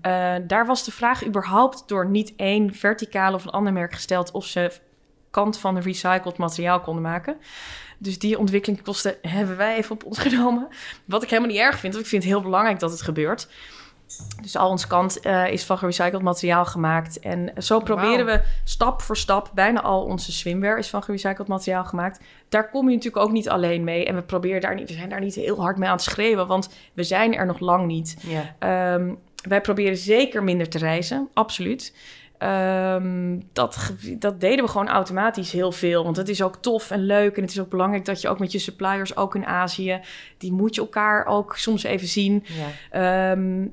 [0.00, 4.30] eh, daar was de vraag überhaupt door niet één verticale of een ander merk gesteld
[4.30, 4.72] of ze
[5.30, 7.36] kant van recycled materiaal konden maken.
[8.02, 10.68] Dus die ontwikkelingskosten hebben wij even op ons genomen.
[11.04, 13.48] Wat ik helemaal niet erg vind, want ik vind het heel belangrijk dat het gebeurt.
[14.42, 17.18] Dus al ons kant eh, is van gerecycled materiaal gemaakt.
[17.20, 21.84] En zo proberen we stap voor stap, bijna al onze swimwear is van gerecycled materiaal
[21.84, 22.20] gemaakt.
[22.48, 24.04] Daar kom je natuurlijk ook niet alleen mee.
[24.04, 26.46] En we proberen daar niet, we zijn daar niet heel hard mee aan het schreeuwen,
[26.46, 28.16] want we zijn er nog lang niet.
[28.58, 29.14] Ehm,
[29.48, 31.94] wij proberen zeker minder te reizen, absoluut.
[32.40, 36.04] Ehm, dat, dat deden we gewoon automatisch heel veel.
[36.04, 37.36] Want het is ook tof en leuk.
[37.36, 40.00] En het is ook belangrijk dat je ook met je suppliers, ook in Azië,
[40.38, 42.44] die moet je elkaar ook soms even zien.
[42.90, 43.66] ja, Ehm,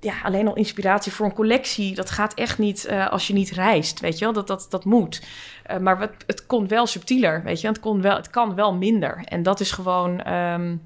[0.00, 3.50] ja, alleen al inspiratie voor een collectie, dat gaat echt niet eh, als je niet
[3.50, 4.34] reist, weet je wel.
[4.34, 5.22] Dat, dat, dat moet.
[5.64, 7.66] Eh, maar wat, het kon wel subtieler, weet je.
[7.66, 9.22] Het, kon wel, het kan wel minder.
[9.24, 10.20] En dat is gewoon...
[10.22, 10.76] ehm,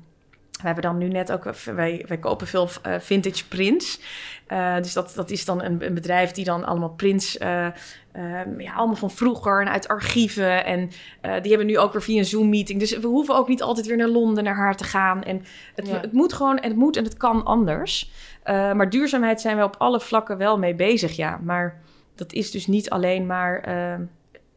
[0.57, 1.45] we hebben dan nu net ook...
[1.65, 4.01] Wij, wij kopen veel eh, vintage prints.
[4.47, 7.39] Eh, dus dat, dat is dan een, een bedrijf die dan allemaal prints...
[7.39, 7.67] eh,
[8.13, 10.65] ehm, ja, allemaal van vroeger en uit archieven.
[10.65, 10.91] En
[11.21, 12.79] eh, die hebben nu ook weer via een Zoom-meeting.
[12.81, 15.23] Dus we hoeven ook niet altijd weer naar Londen naar haar te gaan.
[15.23, 16.01] En het, Ja.
[16.01, 18.11] het moet gewoon en het moet en het kan anders.
[18.45, 21.41] Maar duurzaamheid zijn we op alle vlakken wel mee bezig, ja.
[21.43, 21.81] Maar
[22.15, 24.07] dat is dus niet alleen maar uh,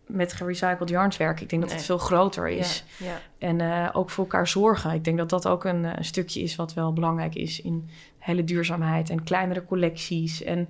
[0.09, 1.43] met gerecycled yarns werken.
[1.43, 2.83] Ik denk dat het veel groter is.
[2.97, 3.19] ja, ja.
[3.37, 4.91] En uh, ook voor elkaar zorgen.
[4.91, 8.43] Ik denk dat dat ook een, een, stukje is wat wel belangrijk is in hele
[8.43, 10.43] duurzaamheid en kleinere collecties.
[10.43, 10.69] En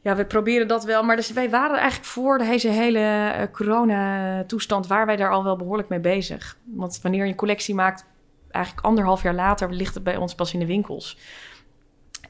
[0.00, 1.02] ja, we proberen dat wel.
[1.02, 2.98] Maar dus wij waren eigenlijk voor deze hele
[3.38, 6.56] uh, corona-toestand, waar wij daar al wel behoorlijk mee bezig.
[6.64, 8.06] Want wanneer je een collectie maakt,
[8.50, 11.18] eigenlijk anderhalf jaar later, ligt het bij ons pas in de winkels.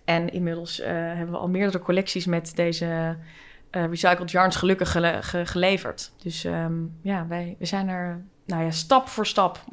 [0.05, 3.17] En inmiddels uh, hebben we al meerdere collecties met deze
[3.77, 6.13] uh, recycled yarns gelukkig gele ge geleverd.
[6.23, 9.65] Dus um, ja, wij, we zijn er, nou ja, stap voor stap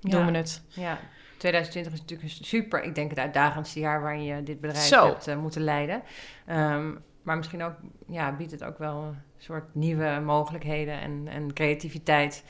[0.00, 0.62] doen we het.
[0.68, 0.98] Ja,
[1.36, 5.06] 2020 is natuurlijk een super, ik denk het uitdagendste jaar waarin je dit bedrijf Zo.
[5.06, 6.02] hebt uh, moeten leiden.
[6.50, 7.74] Um, maar misschien ook,
[8.06, 12.44] ja, biedt het ook wel een soort nieuwe mogelijkheden en, en creativiteit.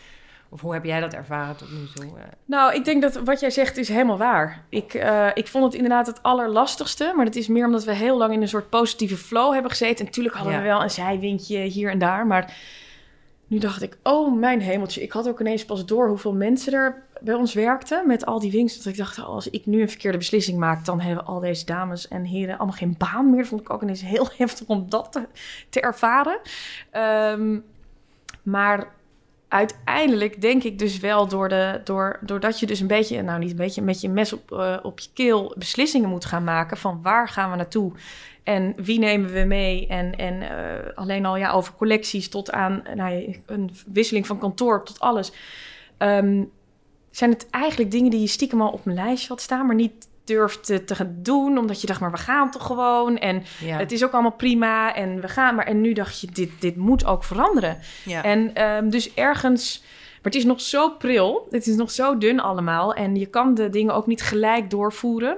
[0.52, 2.04] Of hoe heb jij dat ervaren tot nu toe?
[2.04, 4.64] Uh, Nou, ik denk dat wat jij zegt is helemaal waar.
[4.68, 7.12] Ik, uh, ik vond het inderdaad het allerlastigste.
[7.16, 9.98] Maar dat is meer omdat we heel lang in een soort positieve flow hebben gezeten.
[9.98, 10.60] En natuurlijk hadden Ja.
[10.60, 12.26] we wel een zijwindje hier en daar.
[12.26, 12.56] Maar
[13.46, 15.02] nu dacht ik, oh mijn hemeltje.
[15.02, 18.50] Ik had ook ineens pas door hoeveel mensen er bij ons werkten met al die
[18.50, 18.76] winkels.
[18.76, 20.84] Dat ik dacht, oh, als ik nu een verkeerde beslissing maak...
[20.84, 23.38] dan hebben al deze dames en heren allemaal geen baan meer.
[23.40, 25.26] Dat vond ik ook ineens heel heftig om dat te,
[25.68, 26.38] te ervaren.
[27.38, 27.64] Um,
[28.42, 28.86] maar
[29.52, 33.50] uiteindelijk denk ik dus wel door de, door, doordat je dus een beetje, nou niet
[33.50, 37.02] een beetje, met je mes op, uh, op je keel beslissingen moet gaan maken van
[37.02, 37.92] waar gaan we naartoe
[38.42, 40.48] en wie nemen we mee en, en uh,
[40.94, 45.32] alleen al ja, over collecties tot aan nou, een wisseling van kantoor tot alles.
[45.98, 46.50] Um,
[47.10, 50.08] zijn het eigenlijk dingen die je stiekem al op mijn lijstje had staan, maar niet
[50.34, 53.18] durft te, te gaan doen, omdat je dacht, maar we gaan toch gewoon.
[53.18, 53.78] En ja.
[53.78, 55.54] het is ook allemaal prima en we gaan.
[55.54, 57.78] Maar en nu dacht je, dit, dit moet ook veranderen.
[58.04, 58.22] Ja.
[58.22, 59.80] En um, dus ergens,
[60.12, 62.94] maar het is nog zo pril, het is nog zo dun allemaal.
[62.94, 65.36] En je kan de dingen ook niet gelijk doorvoeren.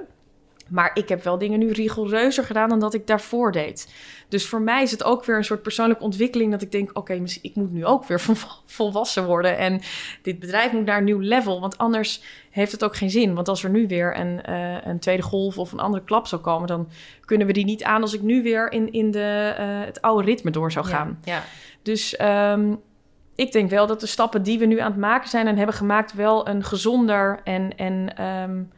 [0.69, 3.93] Maar ik heb wel dingen nu rigoureuzer gedaan dan dat ik daarvoor deed.
[4.29, 6.51] Dus voor mij is het ook weer een soort persoonlijke ontwikkeling...
[6.51, 8.21] dat ik denk, oké, okay, ik moet nu ook weer
[8.65, 9.57] volwassen worden...
[9.57, 9.81] en
[10.21, 11.59] dit bedrijf moet naar een nieuw level...
[11.59, 13.33] want anders heeft het ook geen zin.
[13.33, 16.41] Want als er nu weer een, uh, een tweede golf of een andere klap zou
[16.41, 16.67] komen...
[16.67, 16.89] dan
[17.25, 20.25] kunnen we die niet aan als ik nu weer in, in de, uh, het oude
[20.25, 21.19] ritme door zou gaan.
[21.23, 21.43] Ja, ja.
[21.81, 22.81] Dus um,
[23.35, 25.47] ik denk wel dat de stappen die we nu aan het maken zijn...
[25.47, 27.77] en hebben gemaakt wel een gezonder en...
[27.77, 28.69] en um,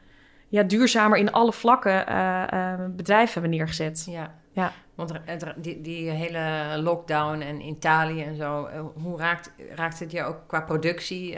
[0.47, 4.07] ja, duurzamer in alle vlakken uh, bedrijf hebben neergezet.
[4.09, 4.33] Ja.
[4.51, 4.71] Ja.
[4.95, 5.13] Want
[5.55, 6.41] die, die hele
[6.81, 8.69] lockdown en Italië en zo,
[9.01, 11.37] hoe raakt, raakt het je ook qua productie?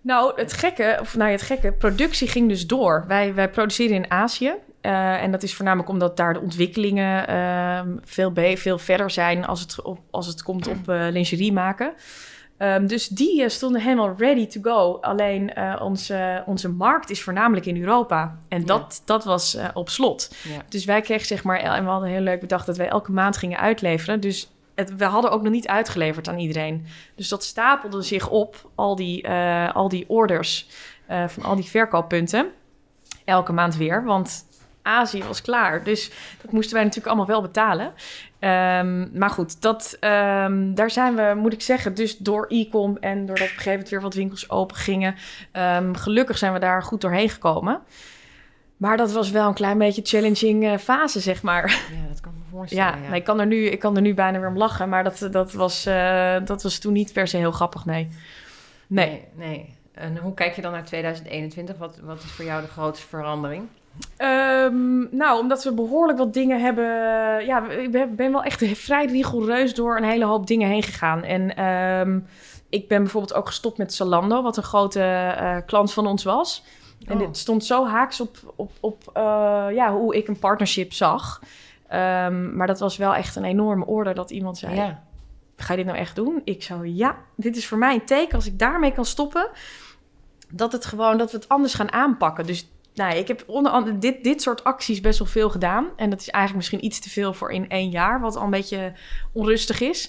[0.00, 3.04] Nou, het gekke, of nou het gekke, productie ging dus door.
[3.06, 4.54] Wij, wij produceren in Azië.
[4.82, 9.60] Uh, en dat is voornamelijk omdat daar de ontwikkelingen uh, veel, veel verder zijn als
[9.60, 11.92] het, op, als het komt op uh, lingerie maken.
[12.62, 14.98] Um, dus die stonden helemaal ready to go.
[15.00, 18.38] Alleen onze, onze markt is voornamelijk in Europa.
[18.48, 19.02] En dat, ja.
[19.04, 20.34] dat was op slot.
[20.48, 20.62] Ja.
[20.68, 21.58] Dus wij kregen zeg maar...
[21.58, 24.20] En we hadden heel leuk bedacht dat wij elke maand gingen uitleveren.
[24.20, 26.86] Dus het, we hadden ook nog niet uitgeleverd aan iedereen.
[27.14, 30.68] Dus dat stapelde zich op, al die, uh, al die orders
[31.26, 32.48] van al die verkooppunten.
[33.24, 34.46] Elke maand weer, want
[34.82, 35.84] Azië was klaar.
[35.84, 36.10] Dus
[36.42, 37.86] dat moesten wij natuurlijk allemaal wel betalen.
[37.86, 43.26] Um, maar goed, dat, um, daar zijn we, moet ik zeggen, dus door e-com en
[43.26, 45.14] doordat op een gegeven moment weer wat winkels open gingen.
[45.52, 47.80] Um, gelukkig zijn we daar goed doorheen gekomen.
[48.76, 51.68] Maar dat was wel een klein beetje challenging uh, fase, zeg maar.
[51.70, 53.02] Ja, dat kan me voorstellen.
[53.02, 54.88] Ja, ik, kan er nu, ik kan er nu bijna weer om lachen.
[54.88, 58.08] Maar dat, dat, was, uh, dat was toen niet per se heel grappig, nee.
[58.86, 59.08] Nee.
[59.08, 59.48] nee.
[59.48, 59.74] nee.
[59.92, 61.76] En hoe kijk je dan naar 2021?
[61.76, 63.68] Wat, wat is voor jou de grootste verandering?
[64.18, 66.84] Um, nou, omdat we behoorlijk wat dingen hebben.
[67.46, 71.22] Ja, ik ben wel echt vrij rigoureus door een hele hoop dingen heen gegaan.
[71.22, 72.26] En um,
[72.68, 75.00] ik ben bijvoorbeeld ook gestopt met Zalando, wat een grote
[75.40, 76.64] uh, klant van ons was.
[77.06, 77.18] En Oh.
[77.26, 79.22] dit stond zo haaks op, op, op uh,
[79.72, 81.40] ja, hoe ik een partnership zag.
[81.92, 84.74] Um, maar dat was wel echt een enorme order dat iemand zei...
[84.74, 85.02] Ja.
[85.56, 86.40] Ga je dit nou echt doen?
[86.44, 89.48] Ik zou, ja, dit is voor mij een teken als ik daarmee kan stoppen...
[90.50, 92.46] dat, het gewoon, dat we het anders gaan aanpakken.
[92.46, 92.70] Dus
[93.00, 95.86] nou, ik heb onder andere dit, dit soort acties best wel veel gedaan.
[95.96, 98.20] En dat is eigenlijk misschien iets te veel voor in één jaar...
[98.20, 98.92] wat al een beetje
[99.32, 100.08] onrustig is...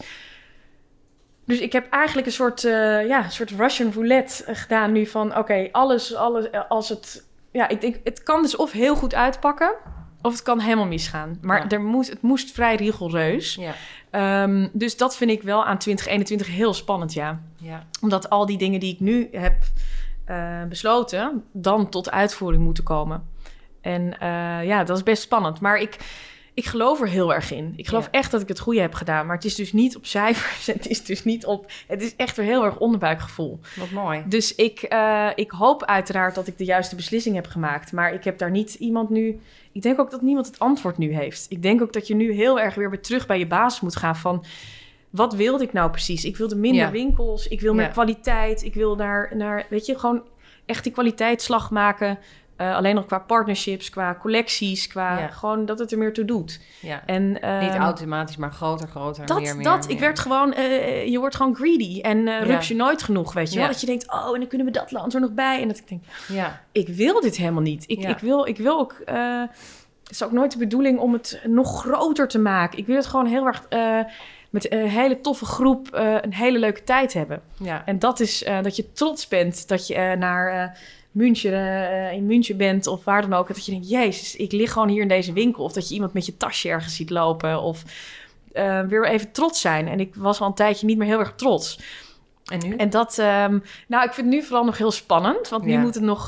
[1.46, 5.30] Dus ik heb eigenlijk een soort, uh, ja, een soort Russian roulette gedaan nu van...
[5.30, 7.28] oké, okay, alles, alles, als het...
[7.52, 9.74] Ja, ik denk, het kan dus of heel goed uitpakken...
[10.22, 11.38] of het kan helemaal misgaan.
[11.42, 11.70] Maar Ja.
[11.70, 13.60] er moest, het moest vrij rigoureus.
[14.12, 14.44] Ja.
[14.44, 17.42] Um, dus dat vind ik wel aan 2021 heel spannend, ja.
[17.58, 17.84] Ja.
[18.02, 19.56] Omdat al die dingen die ik nu heb
[20.30, 21.44] uh, besloten...
[21.52, 23.24] dan tot uitvoering moeten komen.
[23.82, 25.60] En uh, ja, dat is best spannend.
[25.60, 25.98] Maar ik
[26.54, 27.74] ik geloof er heel erg in.
[27.76, 28.12] Ik geloof Ja.
[28.12, 29.26] echt dat ik het goede heb gedaan.
[29.26, 30.66] Maar het is dus niet op cijfers.
[30.76, 31.72] Het is dus niet op.
[31.88, 33.60] Het is echt weer heel erg onderbuikgevoel.
[33.76, 34.24] Wat mooi.
[34.26, 37.92] Dus ik, uh, ik hoop uiteraard dat ik de juiste beslissing heb gemaakt.
[37.92, 39.40] Maar ik heb daar niet iemand nu.
[39.72, 41.46] Ik denk ook dat niemand het antwoord nu heeft.
[41.50, 43.96] Ik denk ook dat je nu heel erg weer weer terug bij je basis moet
[43.96, 44.46] gaan van.
[45.12, 46.26] Wat wilde ik nou precies?
[46.26, 46.92] Ik wilde minder Ja.
[46.92, 47.48] winkels.
[47.48, 47.92] Ik wil meer Ja.
[47.92, 48.64] kwaliteit.
[48.64, 50.24] Ik wil naar, naar, weet je, gewoon
[50.66, 52.20] echt die kwaliteitsslag maken.
[52.58, 55.28] Uh, alleen nog qua partnerships, qua collecties, qua Ja.
[55.28, 56.60] gewoon dat het er meer toe doet.
[56.82, 57.04] Ja.
[57.06, 59.82] En, Niet ehm, automatisch, maar groter, groter, dat, meer, meer, dat.
[59.88, 59.90] meer.
[59.96, 62.60] Ik werd gewoon, eh, je wordt gewoon greedy en uh, Ja.
[62.62, 63.66] je nooit genoeg, weet je wel?
[63.66, 63.72] Ja.
[63.72, 65.62] Dat je denkt, oh, en dan kunnen we dat land er nog bij.
[65.62, 66.62] En dat ik denk, Ja.
[66.72, 67.84] ik wil dit helemaal niet.
[67.88, 69.42] Ik, ik, wil, ik wil ook, eh,
[70.04, 72.78] het is ook nooit de bedoeling om het nog groter te maken.
[72.80, 74.00] Ik wil het gewoon heel erg eh,
[74.52, 77.42] met een hele toffe groep eh, een hele leuke tijd hebben.
[77.58, 77.86] Ja.
[77.86, 80.80] En dat is eh, dat je trots bent dat je eh, naar
[81.12, 83.48] München, in München bent of waar dan ook.
[83.48, 85.64] Dat je denkt, jezus, ik lig gewoon hier in deze winkel.
[85.64, 87.62] Of dat je iemand met je tasje ergens ziet lopen.
[87.62, 87.84] Of
[88.88, 89.88] weer even trots zijn.
[89.88, 91.80] En ik was al een tijdje niet meer heel erg trots.
[92.46, 92.76] En nu?
[92.76, 95.50] En dat, ehm, nou, ik vind het nu vooral nog heel spannend.
[95.50, 95.80] Want nu Ja.
[95.80, 96.28] moet het nog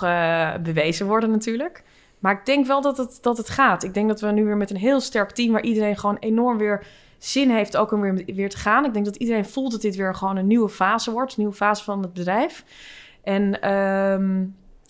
[0.63, 1.83] bewezen worden natuurlijk.
[2.19, 3.83] Maar ik denk wel dat het, dat het gaat.
[3.83, 5.51] Ik denk dat we nu weer met een heel sterk team...
[5.51, 6.85] waar iedereen gewoon enorm weer
[7.25, 8.85] zin heeft ook om weer, weer te gaan.
[8.85, 11.31] Ik denk dat iedereen voelt dat dit weer gewoon een nieuwe fase wordt.
[11.31, 12.63] Een nieuwe fase van het bedrijf.
[13.23, 14.43] En ehm,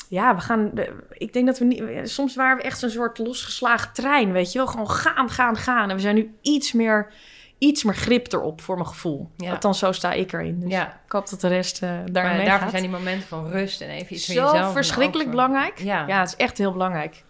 [0.09, 0.71] ja, we gaan...
[1.11, 2.09] Ik denk dat we niet...
[2.09, 4.67] Soms waren we echt zo'n soort losgeslagen trein, weet je wel.
[4.67, 5.89] Gewoon gaan, gaan, gaan.
[5.89, 7.11] En we zijn nu iets meer,
[7.57, 9.29] iets meer grip erop, voor mijn gevoel.
[9.37, 9.51] Ja.
[9.51, 10.59] Althans, zo sta ik erin.
[10.59, 11.01] Dus Ja.
[11.05, 12.69] ik hoop dat de rest eh daarmee mee daarvoor gaat.
[12.69, 14.71] zijn die momenten van rust en even iets Zo jezelf.
[14.73, 15.79] verschrikkelijk belangrijk.
[15.79, 16.07] Ja.
[16.07, 17.23] ja, het is echt heel belangrijk.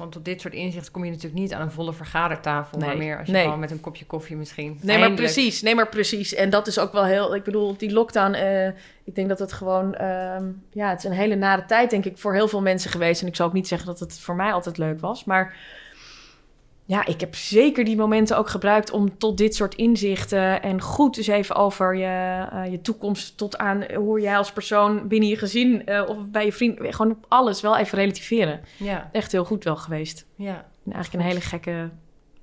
[0.00, 3.18] Want op dit soort inzichten kom je natuurlijk niet aan een volle vergadertafel, maar meer
[3.18, 3.44] als je Nee.
[3.44, 4.78] gewoon met een kopje koffie misschien.
[4.82, 5.62] Nee, maar precies.
[5.62, 6.34] Nee, maar precies.
[6.34, 7.34] En dat is ook wel heel...
[7.34, 8.32] Ik bedoel, die lockdown...
[8.32, 8.66] eh,
[9.04, 9.94] ik denk dat het gewoon...
[9.94, 13.22] ehm, ja, het is een hele nare tijd, denk ik, voor heel veel mensen geweest.
[13.22, 15.24] En ik zou ook niet zeggen dat het voor mij altijd leuk was.
[15.24, 15.56] Maar
[16.90, 20.62] ja, ik heb zeker die momenten ook gebruikt om tot dit soort inzichten...
[20.62, 25.08] en goed eens even over je, eh, je toekomst tot aan hoe jij als persoon
[25.08, 25.86] binnen je gezin...
[25.86, 26.78] eh, of bij je vriend...
[26.80, 28.60] Gewoon op alles wel even relativeren.
[28.76, 30.26] Ja, Echt heel goed wel geweest.
[30.34, 30.68] ja.
[30.84, 31.90] En eigenlijk een hele gekke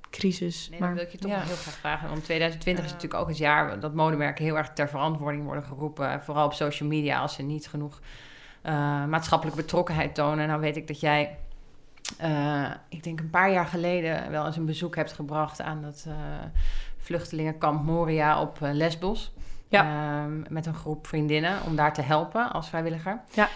[0.09, 0.67] crisis.
[0.69, 1.41] Nee, maar dat wil ik je toch ja.
[1.41, 2.09] heel graag vragen.
[2.09, 6.21] Want 2020 is natuurlijk ook het jaar dat modemerken heel erg ter verantwoording worden geroepen.
[6.23, 7.99] Vooral op social media als ze niet genoeg
[8.61, 10.47] eh, maatschappelijke betrokkenheid tonen.
[10.47, 11.37] Nou weet ik dat jij,
[12.17, 16.05] eh, ik denk een paar jaar geleden, wel eens een bezoek hebt gebracht aan dat
[16.07, 16.13] eh,
[16.97, 19.33] vluchtelingenkamp Moria op eh, Lesbos.
[19.69, 19.83] Ja.
[19.83, 23.19] Ehm, met een groep vriendinnen om daar te helpen als vrijwilliger.
[23.33, 23.49] Ja.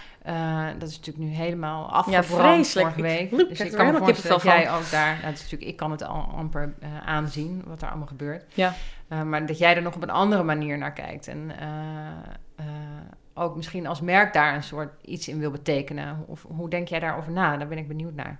[0.77, 3.31] Dat is natuurlijk nu helemaal afgebrand ja, vorige week.
[3.31, 5.17] Ik, dus ik kan me voorstellen dat jij ook daar...
[5.21, 6.73] Nou, is natuurlijk, ik kan het al amper
[7.05, 8.43] aanzien, wat er allemaal gebeurt.
[8.53, 8.73] Ja.
[9.25, 11.27] Maar dat jij er nog op een andere manier naar kijkt.
[11.27, 11.51] En
[13.41, 16.23] ook misschien als merk daar een soort iets in wil betekenen.
[16.27, 17.57] Of hoe denk jij daarover na?
[17.57, 18.39] Daar ben ik benieuwd naar.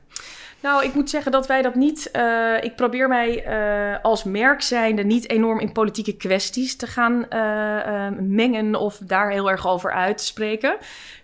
[0.62, 2.10] Nou, ik moet zeggen dat wij dat niet.
[2.16, 7.26] Uh, ik probeer mij uh, als merk zijnde niet enorm in politieke kwesties te gaan
[7.30, 10.78] uh, mengen of daar heel erg over uit te spreken.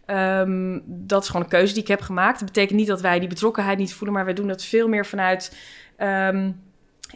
[0.05, 2.39] Um, dat is gewoon een keuze die ik heb gemaakt.
[2.39, 5.05] Dat betekent niet dat wij die betrokkenheid niet voelen, maar wij doen dat veel meer
[5.05, 5.57] vanuit.
[5.97, 6.66] Um,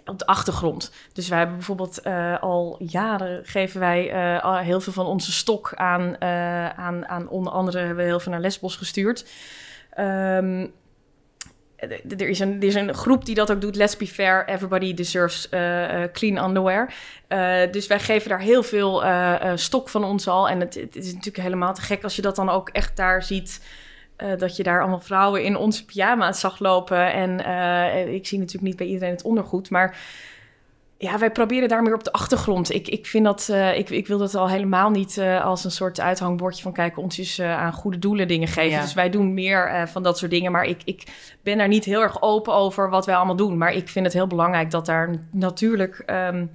[0.06, 0.92] op de achtergrond.
[1.14, 5.72] Dus wij hebben bijvoorbeeld uh, al jaren geven wij al heel veel van onze stok
[5.76, 9.26] aan, uh, aan, aan onder andere hebben we heel veel naar Lesbos gestuurd.
[10.00, 10.72] Um,
[12.18, 13.76] er is, een, er is een groep die dat ook doet.
[13.76, 15.50] Let's be fair, everybody deserves
[16.14, 16.94] clean underwear.
[17.72, 19.04] dus wij geven daar heel veel
[19.56, 20.50] stok van ons al.
[20.50, 23.24] En het, het, is natuurlijk helemaal te gek als je dat dan ook echt daar
[23.24, 23.62] ziet.
[24.24, 27.14] Uh, dat je daar allemaal vrouwen in onze pyjama's zag lopen.
[27.14, 29.98] En uh, ik zie natuurlijk niet bij iedereen het ondergoed, maar
[30.98, 32.74] ja, wij proberen daar meer op de achtergrond.
[32.74, 36.00] Ik, ik vind dat, uh, ik, ik wil dat al helemaal niet als een soort
[36.00, 38.72] uithangbordje van kijk, ons is aan goede doelen dingen geven.
[38.72, 38.82] Ja.
[38.82, 40.52] Dus wij doen meer van dat soort dingen.
[40.52, 41.04] Maar ik, ik
[41.44, 43.58] ben daar niet heel erg open over wat wij allemaal doen.
[43.58, 46.52] Maar ik vind het heel belangrijk dat daar natuurlijk um,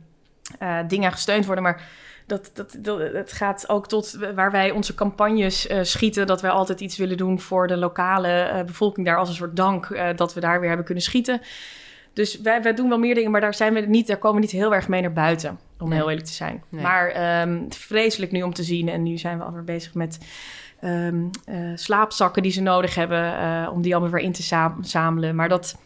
[0.89, 1.64] dingen gesteund worden.
[1.64, 1.83] Maar
[2.27, 6.27] dat, dat, dat, het gaat ook tot waar wij onze campagnes uh, schieten.
[6.27, 9.57] Dat wij altijd iets willen doen voor de lokale uh, bevolking daar als een soort
[9.57, 11.41] dank uh, dat we daar weer hebben kunnen schieten.
[12.12, 14.43] Dus wij, wij doen wel meer dingen, maar daar, zijn we niet, daar komen we
[14.43, 15.59] niet heel erg mee naar buiten.
[15.79, 15.99] Om nee.
[15.99, 16.62] heel eerlijk te zijn.
[16.68, 16.83] Nee.
[16.83, 18.89] Maar um, vreselijk nu om te zien.
[18.89, 20.18] En nu zijn we alweer bezig met
[20.85, 21.31] um,
[21.74, 23.70] slaapzakken die ze nodig hebben.
[23.70, 25.35] om die allemaal weer in te zamelen.
[25.35, 25.77] Maar dat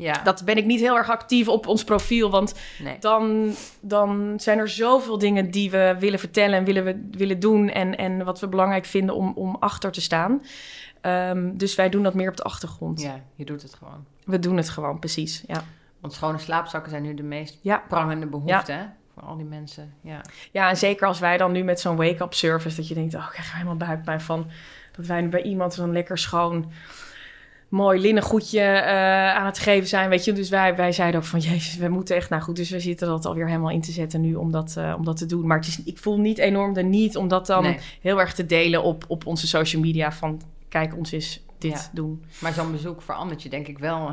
[0.00, 0.22] ja.
[0.22, 2.30] Dat ben ik niet heel erg actief op ons profiel.
[2.30, 2.96] Want nee.
[2.98, 7.68] dan, dan zijn er zoveel dingen die we willen vertellen en willen, we, willen doen.
[7.68, 10.42] En, en wat we belangrijk vinden om, om achter te staan.
[11.02, 13.00] Um, dus wij doen dat meer op de achtergrond.
[13.00, 14.04] Ja, je doet het gewoon.
[14.24, 15.44] We doen het gewoon, precies.
[15.46, 15.64] Ja.
[16.00, 17.82] Want schone slaapzakken zijn nu de meest ja.
[17.88, 18.72] prangende behoefte.
[18.72, 18.96] Ja.
[19.14, 19.94] Voor al die mensen.
[20.00, 20.20] Ja.
[20.52, 22.76] ja, en zeker als wij dan nu met zo'n wake-up service.
[22.76, 24.50] dat je denkt, oh, ik krijg er helemaal buikpijn van.
[24.96, 26.72] Dat wij nu bij iemand dan lekker schoon
[27.70, 30.08] mooi linnengoedje uh, aan het geven zijn.
[30.08, 32.30] Weet je, dus wij, wij zeiden ook van jezus, we moeten echt.
[32.30, 34.94] Nou goed, dus we zitten dat alweer helemaal in te zetten nu om dat, uh,
[34.96, 35.46] om dat te doen.
[35.46, 37.78] Maar het is, ik voel niet enorm de niet om dat dan nee.
[38.00, 40.12] heel erg te delen op, op onze social media.
[40.12, 41.90] Van kijk, ons is dit ja.
[41.92, 42.24] doen.
[42.38, 44.10] Maar zo'n bezoek verandert je denk ik wel.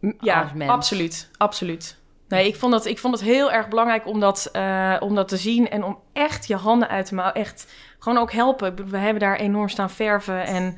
[0.00, 1.30] Uh, ja, absoluut.
[1.36, 1.96] Absoluut.
[2.28, 5.28] Nee, ik vond, dat, ik vond het heel erg belangrijk om dat, uh, om dat
[5.28, 7.34] te zien en om echt je handen uit te mouwen.
[7.34, 8.90] Echt gewoon ook helpen.
[8.90, 10.76] We hebben daar enorm staan verven en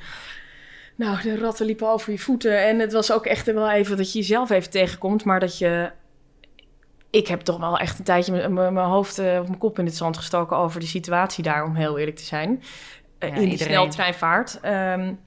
[1.01, 2.67] nou, de ratten liepen over je voeten.
[2.67, 5.25] En het was ook echt wel even dat je jezelf even tegenkomt.
[5.25, 5.91] Maar dat je...
[7.11, 10.17] Ik heb toch wel echt een tijdje mijn hoofd of mijn kop in het zand
[10.17, 12.63] gestoken over de situatie daar, om heel eerlijk te zijn.
[13.19, 14.61] Ja, in die sneltreinvaart.
[14.65, 15.19] Um,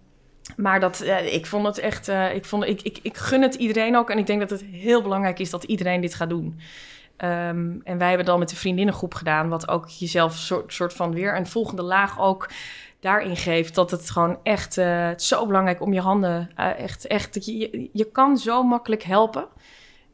[0.56, 3.56] maar dat, uh, ik vond het echt, uh, ik, vond, ik, ik, ik gun het
[3.56, 4.10] iedereen ook.
[4.10, 6.60] En ik denk dat het heel belangrijk is dat iedereen dit gaat doen.
[7.18, 11.14] Um, en wij hebben dan met de vriendinnengroep gedaan, wat ook jezelf soort, soort van
[11.14, 12.50] weer een volgende laag ook
[13.04, 17.08] daarin geeft dat het gewoon echt uh, het zo belangrijk om je handen uh, echt
[17.08, 19.48] echt dat je, je, je kan zo makkelijk helpen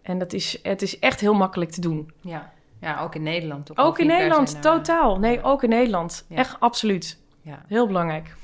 [0.01, 2.11] en dat is het is echt heel makkelijk te doen.
[2.21, 3.77] Ja, ja ook in Nederland toch?
[3.77, 5.19] Ook in Nederland, totaal.
[5.19, 6.25] Nee, ook in Nederland.
[6.29, 6.35] Ja.
[6.35, 7.19] Echt absoluut.
[7.41, 7.61] Ja.
[7.67, 8.23] Heel belangrijk.
[8.23, 8.35] Nou,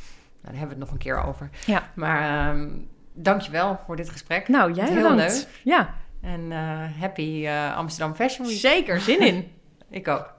[0.41, 1.49] daar hebben we het nog een keer over.
[1.65, 1.91] Ja.
[1.95, 4.47] Maar um, dankjewel voor dit gesprek.
[4.47, 5.33] Nou, jij heel bedankt.
[5.33, 5.47] leuk.
[5.63, 5.93] Ja.
[6.21, 8.57] En uh, happy Amsterdam Fashion Week.
[8.57, 9.51] Zeker, zin in.
[9.89, 10.33] Ik ook.